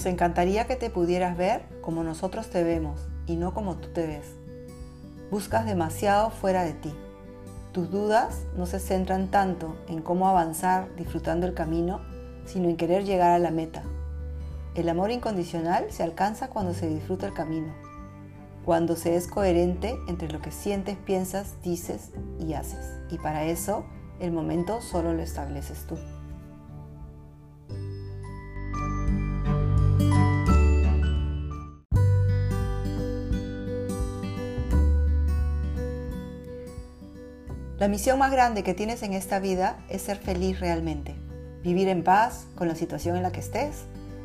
Nos 0.00 0.06
encantaría 0.06 0.66
que 0.66 0.76
te 0.76 0.88
pudieras 0.88 1.36
ver 1.36 1.60
como 1.82 2.02
nosotros 2.02 2.48
te 2.48 2.64
vemos 2.64 3.06
y 3.26 3.36
no 3.36 3.52
como 3.52 3.76
tú 3.76 3.88
te 3.88 4.06
ves. 4.06 4.24
Buscas 5.30 5.66
demasiado 5.66 6.30
fuera 6.30 6.64
de 6.64 6.72
ti. 6.72 6.90
Tus 7.72 7.90
dudas 7.90 8.46
no 8.56 8.64
se 8.64 8.80
centran 8.80 9.30
tanto 9.30 9.76
en 9.88 10.00
cómo 10.00 10.26
avanzar 10.26 10.88
disfrutando 10.96 11.46
el 11.46 11.52
camino, 11.52 12.00
sino 12.46 12.70
en 12.70 12.78
querer 12.78 13.04
llegar 13.04 13.32
a 13.32 13.38
la 13.38 13.50
meta. 13.50 13.82
El 14.74 14.88
amor 14.88 15.10
incondicional 15.10 15.92
se 15.92 16.02
alcanza 16.02 16.48
cuando 16.48 16.72
se 16.72 16.88
disfruta 16.88 17.26
el 17.26 17.34
camino, 17.34 17.74
cuando 18.64 18.96
se 18.96 19.16
es 19.16 19.26
coherente 19.26 19.98
entre 20.08 20.32
lo 20.32 20.40
que 20.40 20.50
sientes, 20.50 20.96
piensas, 20.96 21.60
dices 21.62 22.08
y 22.38 22.54
haces. 22.54 22.86
Y 23.10 23.18
para 23.18 23.44
eso 23.44 23.84
el 24.18 24.32
momento 24.32 24.80
solo 24.80 25.12
lo 25.12 25.20
estableces 25.20 25.86
tú. 25.86 25.98
La 37.80 37.88
misión 37.88 38.18
más 38.18 38.30
grande 38.30 38.62
que 38.62 38.74
tienes 38.74 39.02
en 39.02 39.14
esta 39.14 39.38
vida 39.38 39.78
es 39.88 40.02
ser 40.02 40.18
feliz 40.18 40.60
realmente, 40.60 41.16
vivir 41.62 41.88
en 41.88 42.04
paz 42.04 42.44
con 42.54 42.68
la 42.68 42.74
situación 42.74 43.16
en 43.16 43.22
la 43.22 43.32
que 43.32 43.40
estés, 43.40 43.84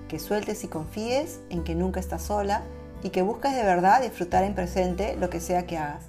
que 0.09 0.19
sueltes 0.19 0.65
y 0.65 0.67
confíes 0.67 1.39
en 1.49 1.63
que 1.63 1.73
nunca 1.73 2.01
estás 2.01 2.23
sola 2.23 2.63
y 3.01 3.11
que 3.11 3.21
busques 3.21 3.55
de 3.55 3.63
verdad 3.63 4.01
disfrutar 4.01 4.43
en 4.43 4.55
presente 4.55 5.15
lo 5.15 5.29
que 5.29 5.39
sea 5.39 5.65
que 5.65 5.77
hagas. 5.77 6.03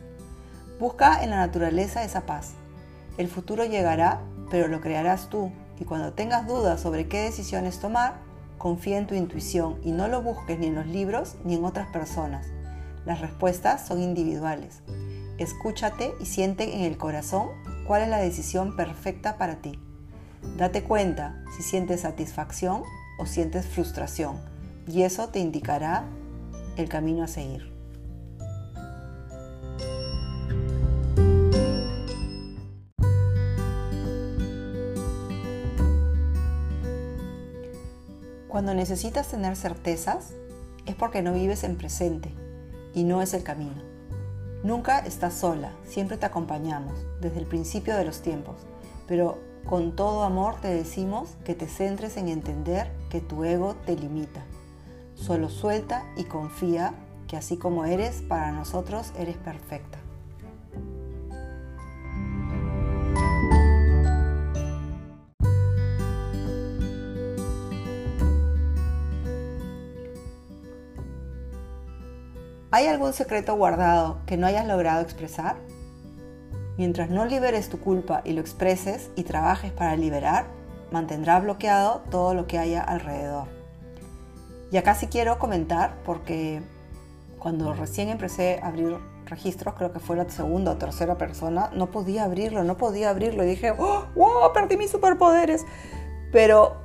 Busca 0.81 1.23
en 1.23 1.31
la 1.31 1.37
naturaleza 1.37 2.03
esa 2.03 2.27
paz. 2.27 2.55
El 3.17 3.29
futuro 3.29 3.65
llegará, 3.65 4.23
pero 4.51 4.67
lo 4.67 4.81
crearás 4.81 5.29
tú 5.29 5.53
y 5.79 5.85
cuando 5.85 6.15
tengas 6.15 6.49
dudas 6.49 6.81
sobre 6.81 7.07
qué 7.07 7.23
decisiones 7.23 7.79
tomar, 7.79 8.15
confía 8.59 8.99
en 8.99 9.07
tu 9.07 9.15
intuición 9.15 9.79
y 9.85 9.93
no 9.93 10.09
lo 10.09 10.21
busques 10.21 10.59
ni 10.59 10.67
en 10.67 10.75
los 10.75 10.89
libros 10.89 11.37
ni 11.45 11.55
en 11.55 11.65
otras 11.65 11.87
personas. 11.93 12.45
Las 13.05 13.21
respuestas 13.21 13.87
son 13.87 14.03
individuales. 14.03 14.83
Escúchate 15.39 16.15
y 16.19 16.25
siente 16.25 16.77
en 16.77 16.85
el 16.85 16.97
corazón 16.97 17.49
cuál 17.87 18.03
es 18.03 18.09
la 18.09 18.19
decisión 18.19 18.75
perfecta 18.75 19.37
para 19.37 19.57
ti. 19.57 19.79
Date 20.57 20.83
cuenta 20.83 21.43
si 21.55 21.63
sientes 21.63 22.01
satisfacción 22.03 22.83
o 23.19 23.27
sientes 23.27 23.67
frustración 23.67 24.41
y 24.87 25.03
eso 25.03 25.29
te 25.29 25.41
indicará 25.41 26.05
el 26.77 26.89
camino 26.89 27.23
a 27.23 27.29
seguir. 27.29 27.71
Cuando 38.49 38.73
necesitas 38.73 39.29
tener 39.29 39.55
certezas 39.55 40.33
es 40.87 40.95
porque 40.95 41.21
no 41.21 41.35
vives 41.35 41.63
en 41.63 41.77
presente 41.77 42.33
y 42.95 43.05
no 43.05 43.21
es 43.21 43.35
el 43.35 43.43
camino. 43.43 43.86
Nunca 44.67 44.99
estás 44.99 45.35
sola, 45.35 45.71
siempre 45.85 46.17
te 46.17 46.27
acompañamos, 46.27 46.93
desde 47.21 47.39
el 47.39 47.47
principio 47.47 47.95
de 47.95 48.05
los 48.05 48.21
tiempos, 48.21 48.57
pero 49.07 49.39
con 49.65 49.95
todo 49.95 50.25
amor 50.25 50.57
te 50.61 50.67
decimos 50.67 51.37
que 51.45 51.55
te 51.55 51.69
centres 51.69 52.17
en 52.17 52.27
entender 52.27 52.91
que 53.09 53.21
tu 53.21 53.45
ego 53.45 53.77
te 53.87 53.95
limita. 53.95 54.45
Solo 55.15 55.51
suelta 55.51 56.03
y 56.17 56.25
confía 56.25 56.95
que 57.29 57.37
así 57.37 57.57
como 57.59 57.85
eres, 57.85 58.23
para 58.23 58.51
nosotros 58.51 59.13
eres 59.17 59.37
perfecta. 59.37 59.96
¿Hay 72.77 72.89
algún 72.89 73.15
secreto 73.15 73.57
guardado 73.57 74.19
que 74.27 74.37
no 74.37 74.47
hayas 74.47 74.67
logrado 74.67 75.01
expresar? 75.01 75.57
Mientras 76.77 77.09
no 77.09 77.25
liberes 77.25 77.71
tu 77.71 77.81
culpa 77.81 78.21
y 78.23 78.35
lo 78.35 78.43
expreses 78.43 79.11
y 79.17 79.23
trabajes 79.23 79.73
para 79.73 79.97
liberar, 79.97 80.45
mantendrá 80.91 81.41
bloqueado 81.41 82.03
todo 82.11 82.35
lo 82.35 82.47
que 82.47 82.59
haya 82.59 82.83
alrededor. 82.83 83.47
Y 84.71 84.77
acá 84.77 84.95
sí 84.95 85.07
quiero 85.07 85.39
comentar 85.39 86.03
porque 86.05 86.61
cuando 87.39 87.73
recién 87.73 88.11
empecé 88.11 88.61
a 88.63 88.67
abrir 88.67 88.99
registros, 89.25 89.73
creo 89.73 89.91
que 89.91 89.99
fue 89.99 90.17
la 90.17 90.29
segunda 90.29 90.73
o 90.73 90.77
tercera 90.77 91.17
persona, 91.17 91.71
no 91.73 91.91
podía 91.91 92.25
abrirlo, 92.25 92.63
no 92.63 92.77
podía 92.77 93.09
abrirlo. 93.09 93.43
Y 93.43 93.47
dije, 93.47 93.73
¡Oh, 93.79 94.51
perdí 94.53 94.77
mis 94.77 94.91
superpoderes. 94.91 95.65
Pero 96.31 96.77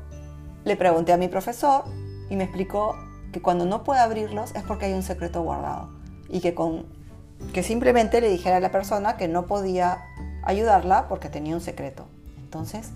le 0.64 0.78
pregunté 0.78 1.12
a 1.12 1.18
mi 1.18 1.28
profesor 1.28 1.84
y 2.30 2.38
me 2.38 2.46
explicó 2.46 2.96
que 3.32 3.42
cuando 3.42 3.66
no 3.66 3.84
puede 3.84 4.00
abrirlos 4.00 4.54
es 4.56 4.64
porque 4.64 4.86
hay 4.86 4.94
un 4.94 5.04
secreto 5.04 5.42
guardado 5.42 5.90
y 6.30 6.40
que, 6.40 6.54
con, 6.54 6.86
que 7.54 7.64
simplemente 7.64 8.22
le 8.22 8.30
dijera 8.30 8.58
a 8.58 8.60
la 8.60 8.72
persona 8.72 9.18
que 9.18 9.28
no 9.28 9.46
podía 9.46 10.00
ayudarla 10.44 11.08
porque 11.08 11.30
tenía 11.30 11.56
un 11.56 11.62
secreto. 11.62 12.06
Entonces 12.40 12.92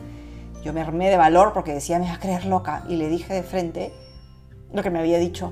yo 0.63 0.73
me 0.73 0.81
armé 0.81 1.09
de 1.09 1.17
valor 1.17 1.53
porque 1.53 1.73
decía 1.73 1.99
me 1.99 2.07
va 2.07 2.15
a 2.15 2.19
creer 2.19 2.45
loca 2.45 2.83
y 2.89 2.95
le 2.95 3.07
dije 3.07 3.33
de 3.33 3.43
frente 3.43 3.93
lo 4.73 4.83
que 4.83 4.89
me 4.89 4.99
había 4.99 5.19
dicho. 5.19 5.51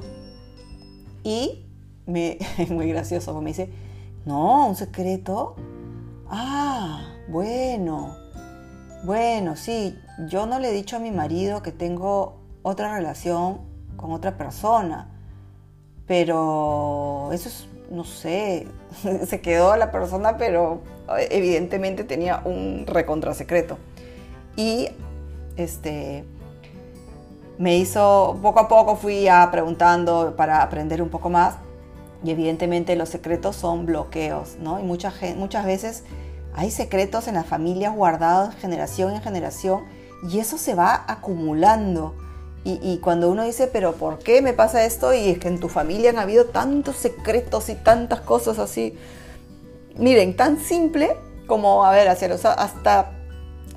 Y 1.23 1.65
me, 2.05 2.37
es 2.57 2.69
muy 2.71 2.89
gracioso, 2.89 3.39
me 3.41 3.51
dice, 3.51 3.71
no, 4.25 4.67
un 4.67 4.75
secreto. 4.75 5.55
Ah, 6.29 7.01
bueno, 7.29 8.15
bueno, 9.03 9.55
sí, 9.55 9.97
yo 10.27 10.45
no 10.45 10.59
le 10.59 10.69
he 10.69 10.73
dicho 10.73 10.95
a 10.95 10.99
mi 10.99 11.11
marido 11.11 11.61
que 11.61 11.71
tengo 11.71 12.41
otra 12.63 12.95
relación 12.95 13.72
con 13.97 14.12
otra 14.12 14.38
persona. 14.38 15.09
Pero 16.05 17.29
eso 17.31 17.50
es, 17.50 17.67
no 17.89 18.03
sé, 18.03 18.67
se 19.25 19.41
quedó 19.41 19.75
la 19.75 19.91
persona, 19.91 20.38
pero 20.38 20.81
evidentemente 21.29 22.03
tenía 22.03 22.41
un 22.45 22.85
recontra 22.88 23.33
secreto. 23.33 23.77
Y 24.55 24.89
este 25.55 26.25
me 27.57 27.77
hizo, 27.77 28.39
poco 28.41 28.59
a 28.62 28.67
poco 28.67 28.95
fui 28.95 29.27
a 29.27 29.50
preguntando 29.51 30.33
para 30.35 30.62
aprender 30.62 31.01
un 31.01 31.09
poco 31.09 31.29
más. 31.29 31.55
Y 32.23 32.31
evidentemente 32.31 32.95
los 32.95 33.09
secretos 33.09 33.55
son 33.55 33.85
bloqueos, 33.85 34.55
¿no? 34.59 34.79
Y 34.79 34.83
muchas, 34.83 35.15
muchas 35.35 35.65
veces 35.65 36.03
hay 36.55 36.71
secretos 36.71 37.27
en 37.27 37.35
las 37.35 37.45
familias 37.45 37.95
guardados 37.95 38.55
generación 38.55 39.13
en 39.13 39.21
generación 39.21 39.83
y 40.29 40.39
eso 40.39 40.57
se 40.57 40.75
va 40.75 41.03
acumulando. 41.07 42.15
Y, 42.65 43.00
cuando 43.00 43.29
uno 43.29 43.43
dice, 43.43 43.67
pero 43.67 43.91
¿por 43.91 44.20
qué 44.20 44.41
me 44.41 44.53
pasa 44.53 44.86
esto? 44.86 45.13
Y 45.13 45.32
es 45.32 45.39
que 45.39 45.50
en 45.50 45.60
tu 45.60 45.67
familia 45.67 46.12
han 46.12 46.17
habido 46.17 46.46
tantos 46.46 46.96
secretos 46.96 47.67
y 47.67 47.75
tantas 47.75 48.22
cosas 48.22 48.58
así. 48.58 48.98
Miren, 49.98 50.38
tan 50.38 50.58
simple 50.60 51.17
como, 51.46 51.86
a 51.86 51.91
ver, 51.91 52.08
hacia 52.08 52.29
los, 52.29 52.46
hasta 52.46 53.12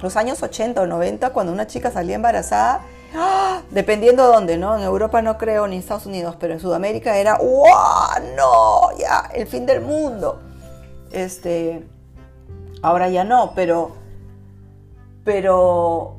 los 0.00 0.16
años 0.16 0.40
80 0.40 0.82
o 0.82 0.86
90, 0.86 1.30
cuando 1.30 1.52
una 1.52 1.66
chica 1.66 1.90
salía 1.90 2.14
embarazada, 2.14 2.82
¡ah! 3.16 3.62
dependiendo 3.72 4.24
de 4.24 4.32
dónde, 4.32 4.56
¿no? 4.56 4.76
En 4.76 4.84
Europa 4.84 5.20
no 5.20 5.36
creo, 5.36 5.66
ni 5.66 5.74
en 5.74 5.80
Estados 5.80 6.06
Unidos, 6.06 6.36
pero 6.38 6.52
en 6.52 6.60
Sudamérica 6.60 7.16
era, 7.16 7.38
¡wow! 7.38 7.64
¡No! 8.36 8.96
Ya, 8.98 9.28
el 9.34 9.48
fin 9.48 9.66
del 9.66 9.80
mundo. 9.80 10.40
Este, 11.10 11.84
ahora 12.82 13.08
ya 13.08 13.24
no, 13.24 13.52
pero, 13.56 13.96
pero 15.24 16.16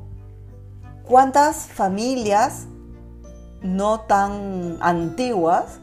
¿Cuántas 1.08 1.68
familias 1.68 2.66
no 3.62 4.00
tan 4.00 4.76
antiguas 4.80 5.80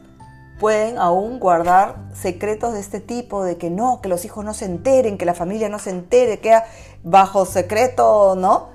pueden 0.60 0.98
aún 0.98 1.40
guardar 1.40 1.96
secretos 2.14 2.74
de 2.74 2.80
este 2.80 3.00
tipo, 3.00 3.42
de 3.42 3.56
que 3.56 3.68
no, 3.68 4.00
que 4.00 4.08
los 4.08 4.24
hijos 4.24 4.44
no 4.44 4.54
se 4.54 4.66
enteren, 4.66 5.18
que 5.18 5.26
la 5.26 5.34
familia 5.34 5.68
no 5.68 5.80
se 5.80 5.90
entere, 5.90 6.38
queda 6.38 6.64
bajo 7.02 7.44
secreto, 7.44 8.36
¿no? 8.36 8.68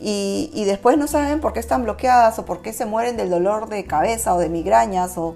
Y, 0.00 0.64
después 0.64 0.96
no 0.96 1.08
saben 1.08 1.40
por 1.40 1.52
qué 1.52 1.60
están 1.60 1.82
bloqueadas 1.82 2.38
o 2.38 2.44
por 2.44 2.62
qué 2.62 2.72
se 2.72 2.86
mueren 2.86 3.16
del 3.16 3.30
dolor 3.30 3.68
de 3.68 3.84
cabeza 3.84 4.34
o 4.34 4.38
de 4.38 4.48
migrañas 4.48 5.16
o, 5.18 5.34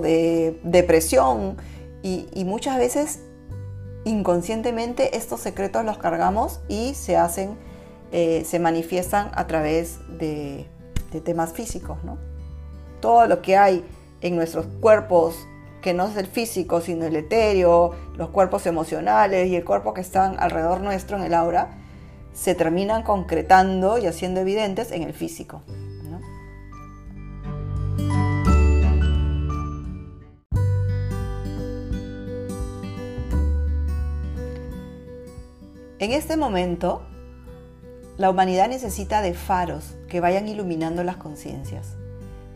de 0.00 0.58
depresión. 0.62 1.58
y 2.02 2.44
muchas 2.44 2.78
veces 2.78 3.20
inconscientemente 4.04 5.16
estos 5.16 5.40
secretos 5.40 5.84
los 5.84 5.98
cargamos 5.98 6.60
y 6.68 6.94
se 6.94 7.16
hacen 7.16 7.58
eh, 8.18 8.46
se 8.46 8.58
manifiestan 8.58 9.30
a 9.34 9.46
través 9.46 9.98
de, 10.08 10.66
de 11.12 11.20
temas 11.20 11.52
físicos, 11.52 12.02
¿no? 12.02 12.16
Todo 13.02 13.26
lo 13.26 13.42
que 13.42 13.58
hay 13.58 13.84
en 14.22 14.36
nuestros 14.36 14.64
cuerpos, 14.80 15.46
que 15.82 15.92
no 15.92 16.08
es 16.08 16.16
el 16.16 16.26
físico, 16.26 16.80
sino 16.80 17.04
el 17.04 17.14
etéreo, 17.14 17.94
los 18.16 18.30
cuerpos 18.30 18.64
emocionales 18.64 19.48
y 19.48 19.56
el 19.56 19.66
cuerpo 19.66 19.92
que 19.92 20.00
están 20.00 20.36
alrededor 20.38 20.80
nuestro 20.80 21.18
en 21.18 21.24
el 21.24 21.34
aura, 21.34 21.76
se 22.32 22.54
terminan 22.54 23.02
concretando 23.02 23.98
y 23.98 24.06
haciendo 24.06 24.40
evidentes 24.40 24.92
en 24.92 25.02
el 25.02 25.12
físico. 25.12 25.60
¿no? 26.08 26.20
En 35.98 36.12
este 36.12 36.38
momento 36.38 37.02
la 38.18 38.30
humanidad 38.30 38.68
necesita 38.68 39.20
de 39.20 39.34
faros 39.34 39.94
que 40.08 40.20
vayan 40.20 40.48
iluminando 40.48 41.04
las 41.04 41.16
conciencias. 41.16 41.96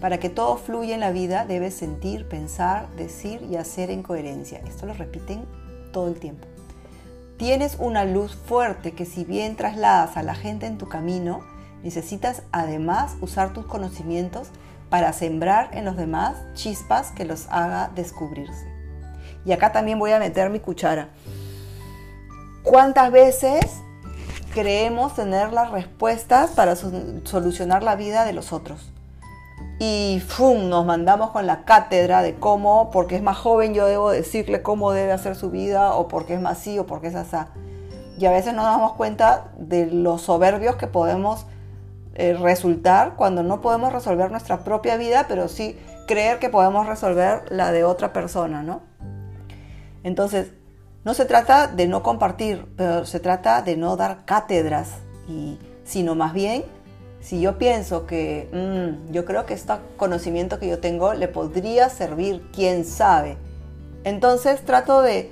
Para 0.01 0.19
que 0.19 0.31
todo 0.31 0.57
fluya 0.57 0.95
en 0.95 1.01
la 1.01 1.11
vida 1.11 1.45
debes 1.45 1.75
sentir, 1.75 2.27
pensar, 2.27 2.89
decir 2.97 3.43
y 3.51 3.57
hacer 3.57 3.91
en 3.91 4.03
coherencia. 4.03 4.63
Esto 4.67 4.87
lo 4.87 4.95
repiten 4.95 5.45
todo 5.93 6.09
el 6.09 6.19
tiempo. 6.19 6.47
Tienes 7.37 7.77
una 7.79 8.07
luz 8.07 8.35
fuerte 8.35 8.93
que 8.93 9.05
si 9.05 9.25
bien 9.25 9.57
trasladas 9.57 10.17
a 10.17 10.23
la 10.23 10.35
gente 10.35 10.67
en 10.67 10.79
tu 10.79 10.89
camino, 10.89 11.41
necesitas 11.83 12.43
además 12.53 13.17
usar 13.21 13.53
tus 13.53 13.67
conocimientos 13.67 14.49
para 14.89 15.13
sembrar 15.13 15.71
en 15.73 15.85
los 15.85 15.97
demás 15.97 16.37
chispas 16.55 17.13
que 17.13 17.27
los 17.27 17.47
haga 17.51 17.91
descubrirse. 17.95 18.67
Y 19.45 19.53
acá 19.53 19.73
también 19.73 19.99
voy 19.99 20.13
a 20.13 20.19
meter 20.19 20.49
mi 20.49 20.61
cuchara. 20.61 21.11
¿Cuántas 22.63 23.11
veces 23.13 23.83
creemos 24.53 25.15
tener 25.15 25.53
las 25.53 25.71
respuestas 25.71 26.51
para 26.51 26.77
solucionar 26.77 27.83
la 27.83 27.97
vida 27.97 28.25
de 28.25 28.33
los 28.33 28.53
otros? 28.53 28.91
y 29.83 30.21
¡fum! 30.21 30.69
nos 30.69 30.85
mandamos 30.85 31.31
con 31.31 31.47
la 31.47 31.65
cátedra 31.65 32.21
de 32.21 32.35
cómo, 32.35 32.91
porque 32.91 33.17
es 33.17 33.23
más 33.23 33.39
joven 33.39 33.73
yo 33.73 33.87
debo 33.87 34.11
decirle 34.11 34.61
cómo 34.61 34.93
debe 34.93 35.11
hacer 35.11 35.35
su 35.37 35.51
vida, 35.51 35.95
o 35.95 36.07
porque 36.07 36.35
es 36.35 36.41
más 36.41 36.59
sí, 36.59 36.79
o 36.79 36.87
porque 36.87 37.07
es 37.07 37.15
así. 37.15 37.39
Y 38.19 38.27
a 38.27 38.31
veces 38.31 38.53
no 38.53 38.63
nos 38.63 38.73
damos 38.73 38.93
cuenta 38.93 39.53
de 39.57 39.87
los 39.87 40.21
soberbios 40.21 40.77
que 40.77 40.87
podemos 40.87 41.47
eh, 42.15 42.35
resultar 42.35 43.15
cuando 43.17 43.43
no 43.43 43.63
podemos 43.63 43.91
resolver 43.91 44.31
nuestra 44.31 44.65
propia 44.65 44.99
vida, 44.99 45.25
pero 45.27 45.49
sí 45.49 45.79
creer 46.07 46.39
que 46.39 46.51
podemos 46.51 46.87
resolver 46.87 47.45
la 47.49 47.73
de 47.73 47.83
otra 47.83 48.13
persona, 48.13 48.63
¿no? 48.63 48.83
Entonces, 50.03 50.53
no 51.05 51.15
se 51.15 51.25
trata 51.25 51.67
de 51.67 51.87
no 51.87 52.03
compartir, 52.03 52.67
pero 52.77 53.07
se 53.07 53.21
trata 53.21 53.63
de 53.63 53.77
no 53.77 53.97
dar 53.97 54.25
cátedras, 54.25 54.91
y, 55.29 55.59
sino 55.85 56.15
más 56.15 56.33
bien 56.33 56.65
si 57.21 57.41
yo 57.41 57.59
pienso 57.59 58.07
que 58.07 58.49
mm, 58.53 59.13
yo 59.13 59.25
creo 59.25 59.47
que 59.47 59.55
este 59.55 59.75
conocimiento 59.97 60.59
que 60.59 60.69
yo 60.69 60.79
tengo 60.79 61.15
le 61.15 61.29
podría 61.29 61.89
servir, 61.89 62.43
quién 62.53 62.85
sabe, 62.85 63.37
entonces 64.05 64.65
trato 64.65 65.03
de, 65.03 65.31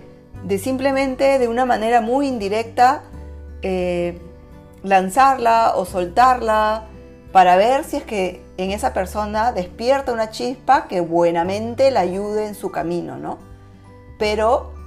simplemente 0.58 1.38
de 1.38 1.48
una 1.48 1.64
manera 1.64 2.00
muy 2.00 2.28
indirecta 2.28 3.02
eh, 3.62 4.20
lanzarla 4.82 5.72
o 5.76 5.84
soltarla 5.84 6.84
para 7.32 7.56
ver 7.56 7.84
si 7.84 7.96
es 7.96 8.04
que 8.04 8.42
en 8.56 8.70
esa 8.70 8.92
persona 8.92 9.52
despierta 9.52 10.12
una 10.12 10.30
chispa 10.30 10.86
que 10.88 11.00
buenamente 11.00 11.90
la 11.90 12.00
ayude 12.00 12.46
en 12.46 12.54
su 12.54 12.70
camino, 12.70 13.16
¿no? 13.16 13.38
Pero 14.18 14.77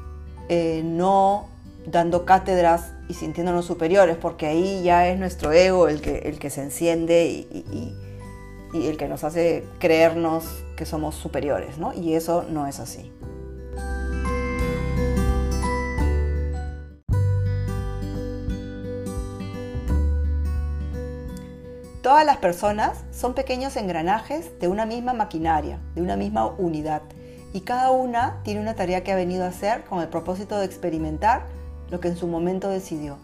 eh, 0.54 0.82
no 0.84 1.48
dando 1.86 2.26
cátedras 2.26 2.92
y 3.08 3.14
sintiéndonos 3.14 3.64
superiores, 3.64 4.18
porque 4.18 4.48
ahí 4.48 4.84
ya 4.84 5.08
es 5.08 5.18
nuestro 5.18 5.54
ego 5.54 5.88
el 5.88 6.02
que, 6.02 6.18
el 6.26 6.40
que 6.40 6.50
se 6.50 6.62
enciende 6.62 7.26
y, 7.26 7.96
el 8.74 8.98
que 8.98 9.08
nos 9.08 9.24
hace 9.24 9.64
creernos 9.80 10.44
que 10.76 10.86
somos 10.86 11.16
superiores, 11.16 11.78
¿no? 11.78 11.94
Y 11.94 12.16
eso 12.16 12.44
no 12.50 12.68
es 12.68 12.82
así. 12.82 13.10
Todas 22.02 22.26
las 22.26 22.38
personas 22.38 23.06
son 23.14 23.36
pequeños 23.36 23.78
engranajes 23.78 24.60
de 24.60 24.68
una 24.68 24.86
misma 24.86 25.14
maquinaria, 25.14 25.80
de 25.96 26.02
una 26.02 26.18
misma 26.18 26.48
unidad, 26.48 27.04
y 27.54 27.62
cada 27.62 27.92
una 27.92 28.42
tiene 28.44 28.62
una 28.62 28.76
tarea 28.76 29.04
que 29.04 29.12
ha 29.12 29.16
venido 29.16 29.44
a 29.44 29.50
hacer 29.50 29.84
con 29.84 30.00
el 30.02 30.08
propósito 30.08 30.58
de 30.58 30.66
experimentar 30.66 31.46
lo 31.90 32.00
que 32.00 32.08
en 32.08 32.16
su 32.16 32.28
momento 32.28 32.70
decidió. 32.70 33.18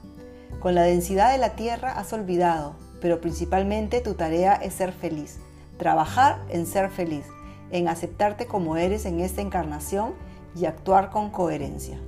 Con 0.60 0.76
la 0.76 0.84
densidad 0.84 1.32
de 1.32 1.38
la 1.38 1.56
tierra 1.56 1.94
has 1.94 2.12
olvidado, 2.14 2.76
pero 3.00 3.22
principalmente 3.22 4.02
tu 4.02 4.16
tarea 4.16 4.56
es 4.56 4.74
ser 4.74 4.92
feliz, 4.92 5.38
trabajar 5.78 6.40
en 6.50 6.66
ser 6.66 6.90
feliz, 6.90 7.26
en 7.72 7.88
aceptarte 7.88 8.48
como 8.48 8.78
eres 8.78 9.06
en 9.06 9.20
esta 9.20 9.42
encarnación 9.42 10.14
y 10.56 10.66
actuar 10.66 11.10
con 11.10 11.30
coherencia. 11.30 12.00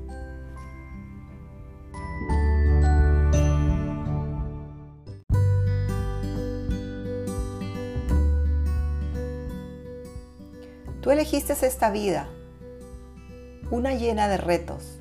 Tú 11.09 11.13
elegiste 11.13 11.53
esta 11.65 11.89
vida, 11.89 12.27
una 13.71 13.95
llena 13.95 14.27
de 14.27 14.37
retos, 14.37 14.99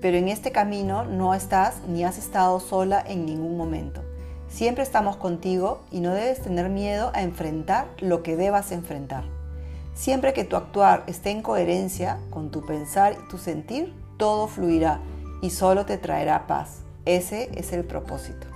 pero 0.00 0.16
en 0.16 0.28
este 0.28 0.50
camino 0.50 1.04
no 1.04 1.34
estás 1.34 1.82
ni 1.86 2.04
has 2.04 2.16
estado 2.16 2.58
sola 2.58 3.04
en 3.06 3.26
ningún 3.26 3.58
momento. 3.58 4.00
Siempre 4.48 4.82
estamos 4.82 5.18
contigo 5.18 5.82
y 5.90 6.00
no 6.00 6.14
debes 6.14 6.40
tener 6.40 6.70
miedo 6.70 7.10
a 7.12 7.20
enfrentar 7.20 7.88
lo 8.00 8.22
que 8.22 8.34
debas 8.34 8.72
enfrentar. 8.72 9.24
Siempre 9.92 10.32
que 10.32 10.44
tu 10.44 10.56
actuar 10.56 11.04
esté 11.06 11.32
en 11.32 11.42
coherencia 11.42 12.18
con 12.30 12.50
tu 12.50 12.64
pensar 12.64 13.18
y 13.22 13.28
tu 13.28 13.36
sentir, 13.36 13.92
todo 14.16 14.48
fluirá 14.48 15.00
y 15.42 15.50
solo 15.50 15.84
te 15.84 15.98
traerá 15.98 16.46
paz. 16.46 16.78
Ese 17.04 17.50
es 17.54 17.74
el 17.74 17.84
propósito. 17.84 18.51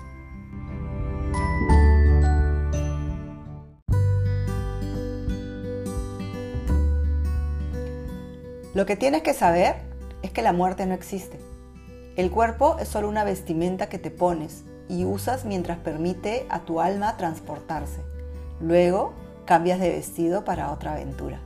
Lo 8.76 8.84
que 8.84 8.94
tienes 8.94 9.22
que 9.22 9.32
saber 9.32 9.76
es 10.20 10.32
que 10.32 10.42
la 10.42 10.52
muerte 10.52 10.84
no 10.84 10.92
existe. 10.92 11.38
El 12.16 12.30
cuerpo 12.30 12.76
es 12.78 12.88
solo 12.88 13.08
una 13.08 13.24
vestimenta 13.24 13.88
que 13.88 13.98
te 13.98 14.10
pones 14.10 14.64
y 14.86 15.06
usas 15.06 15.46
mientras 15.46 15.78
permite 15.78 16.44
a 16.50 16.60
tu 16.60 16.78
alma 16.82 17.16
transportarse. 17.16 18.02
Luego 18.60 19.14
cambias 19.46 19.80
de 19.80 19.88
vestido 19.88 20.44
para 20.44 20.70
otra 20.70 20.92
aventura. 20.92 21.40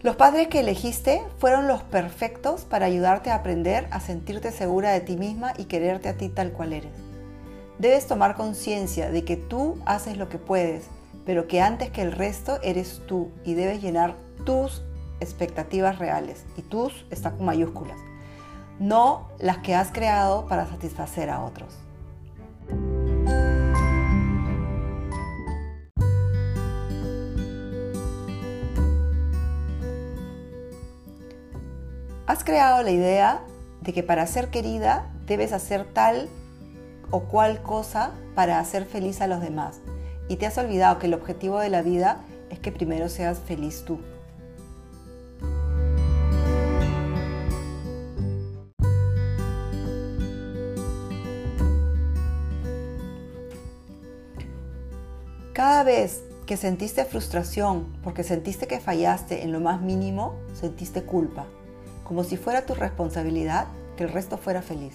Los 0.00 0.16
padres 0.16 0.48
que 0.48 0.60
elegiste 0.60 1.20
fueron 1.36 1.68
los 1.68 1.82
perfectos 1.82 2.62
para 2.62 2.86
ayudarte 2.86 3.28
a 3.28 3.34
aprender 3.34 3.86
a 3.90 4.00
sentirte 4.00 4.50
segura 4.50 4.92
de 4.92 5.02
ti 5.02 5.18
misma 5.18 5.52
y 5.58 5.64
quererte 5.64 6.08
a 6.08 6.16
ti 6.16 6.30
tal 6.30 6.52
cual 6.52 6.72
eres. 6.72 7.09
Debes 7.80 8.06
tomar 8.06 8.36
conciencia 8.36 9.10
de 9.10 9.24
que 9.24 9.38
tú 9.38 9.78
haces 9.86 10.18
lo 10.18 10.28
que 10.28 10.36
puedes, 10.36 10.84
pero 11.24 11.48
que 11.48 11.62
antes 11.62 11.88
que 11.88 12.02
el 12.02 12.12
resto 12.12 12.58
eres 12.62 13.00
tú 13.06 13.30
y 13.42 13.54
debes 13.54 13.80
llenar 13.80 14.16
tus 14.44 14.82
expectativas 15.18 15.98
reales. 15.98 16.44
Y 16.58 16.60
tus 16.60 17.06
está 17.08 17.30
con 17.30 17.46
mayúsculas, 17.46 17.96
no 18.78 19.30
las 19.38 19.56
que 19.58 19.74
has 19.74 19.92
creado 19.92 20.46
para 20.46 20.66
satisfacer 20.66 21.30
a 21.30 21.42
otros. 21.42 21.74
Has 32.26 32.44
creado 32.44 32.82
la 32.82 32.90
idea 32.90 33.40
de 33.80 33.94
que 33.94 34.02
para 34.02 34.26
ser 34.26 34.50
querida 34.50 35.10
debes 35.24 35.54
hacer 35.54 35.86
tal 35.94 36.28
o 37.10 37.20
cual 37.20 37.62
cosa 37.62 38.12
para 38.34 38.58
hacer 38.58 38.84
feliz 38.84 39.20
a 39.20 39.26
los 39.26 39.40
demás. 39.40 39.80
Y 40.28 40.36
te 40.36 40.46
has 40.46 40.58
olvidado 40.58 40.98
que 40.98 41.06
el 41.06 41.14
objetivo 41.14 41.58
de 41.58 41.70
la 41.70 41.82
vida 41.82 42.20
es 42.50 42.58
que 42.58 42.72
primero 42.72 43.08
seas 43.08 43.38
feliz 43.40 43.84
tú. 43.84 43.98
Cada 55.52 55.82
vez 55.82 56.22
que 56.46 56.56
sentiste 56.56 57.04
frustración 57.04 57.92
porque 58.02 58.22
sentiste 58.24 58.66
que 58.66 58.80
fallaste 58.80 59.42
en 59.42 59.52
lo 59.52 59.60
más 59.60 59.82
mínimo, 59.82 60.34
sentiste 60.54 61.02
culpa, 61.02 61.46
como 62.02 62.24
si 62.24 62.36
fuera 62.36 62.64
tu 62.64 62.74
responsabilidad 62.74 63.66
que 63.96 64.04
el 64.04 64.10
resto 64.10 64.38
fuera 64.38 64.62
feliz. 64.62 64.94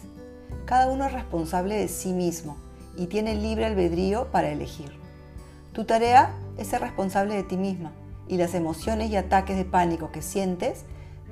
Cada 0.65 0.87
uno 0.87 1.05
es 1.05 1.13
responsable 1.13 1.75
de 1.75 1.87
sí 1.87 2.13
mismo 2.13 2.57
y 2.97 3.07
tiene 3.07 3.35
libre 3.35 3.65
albedrío 3.65 4.31
para 4.31 4.49
elegir. 4.49 4.91
Tu 5.73 5.85
tarea 5.85 6.33
es 6.57 6.67
ser 6.67 6.81
responsable 6.81 7.35
de 7.35 7.43
ti 7.43 7.57
misma 7.57 7.91
y 8.27 8.37
las 8.37 8.53
emociones 8.53 9.11
y 9.11 9.17
ataques 9.17 9.57
de 9.57 9.65
pánico 9.65 10.11
que 10.11 10.21
sientes 10.21 10.85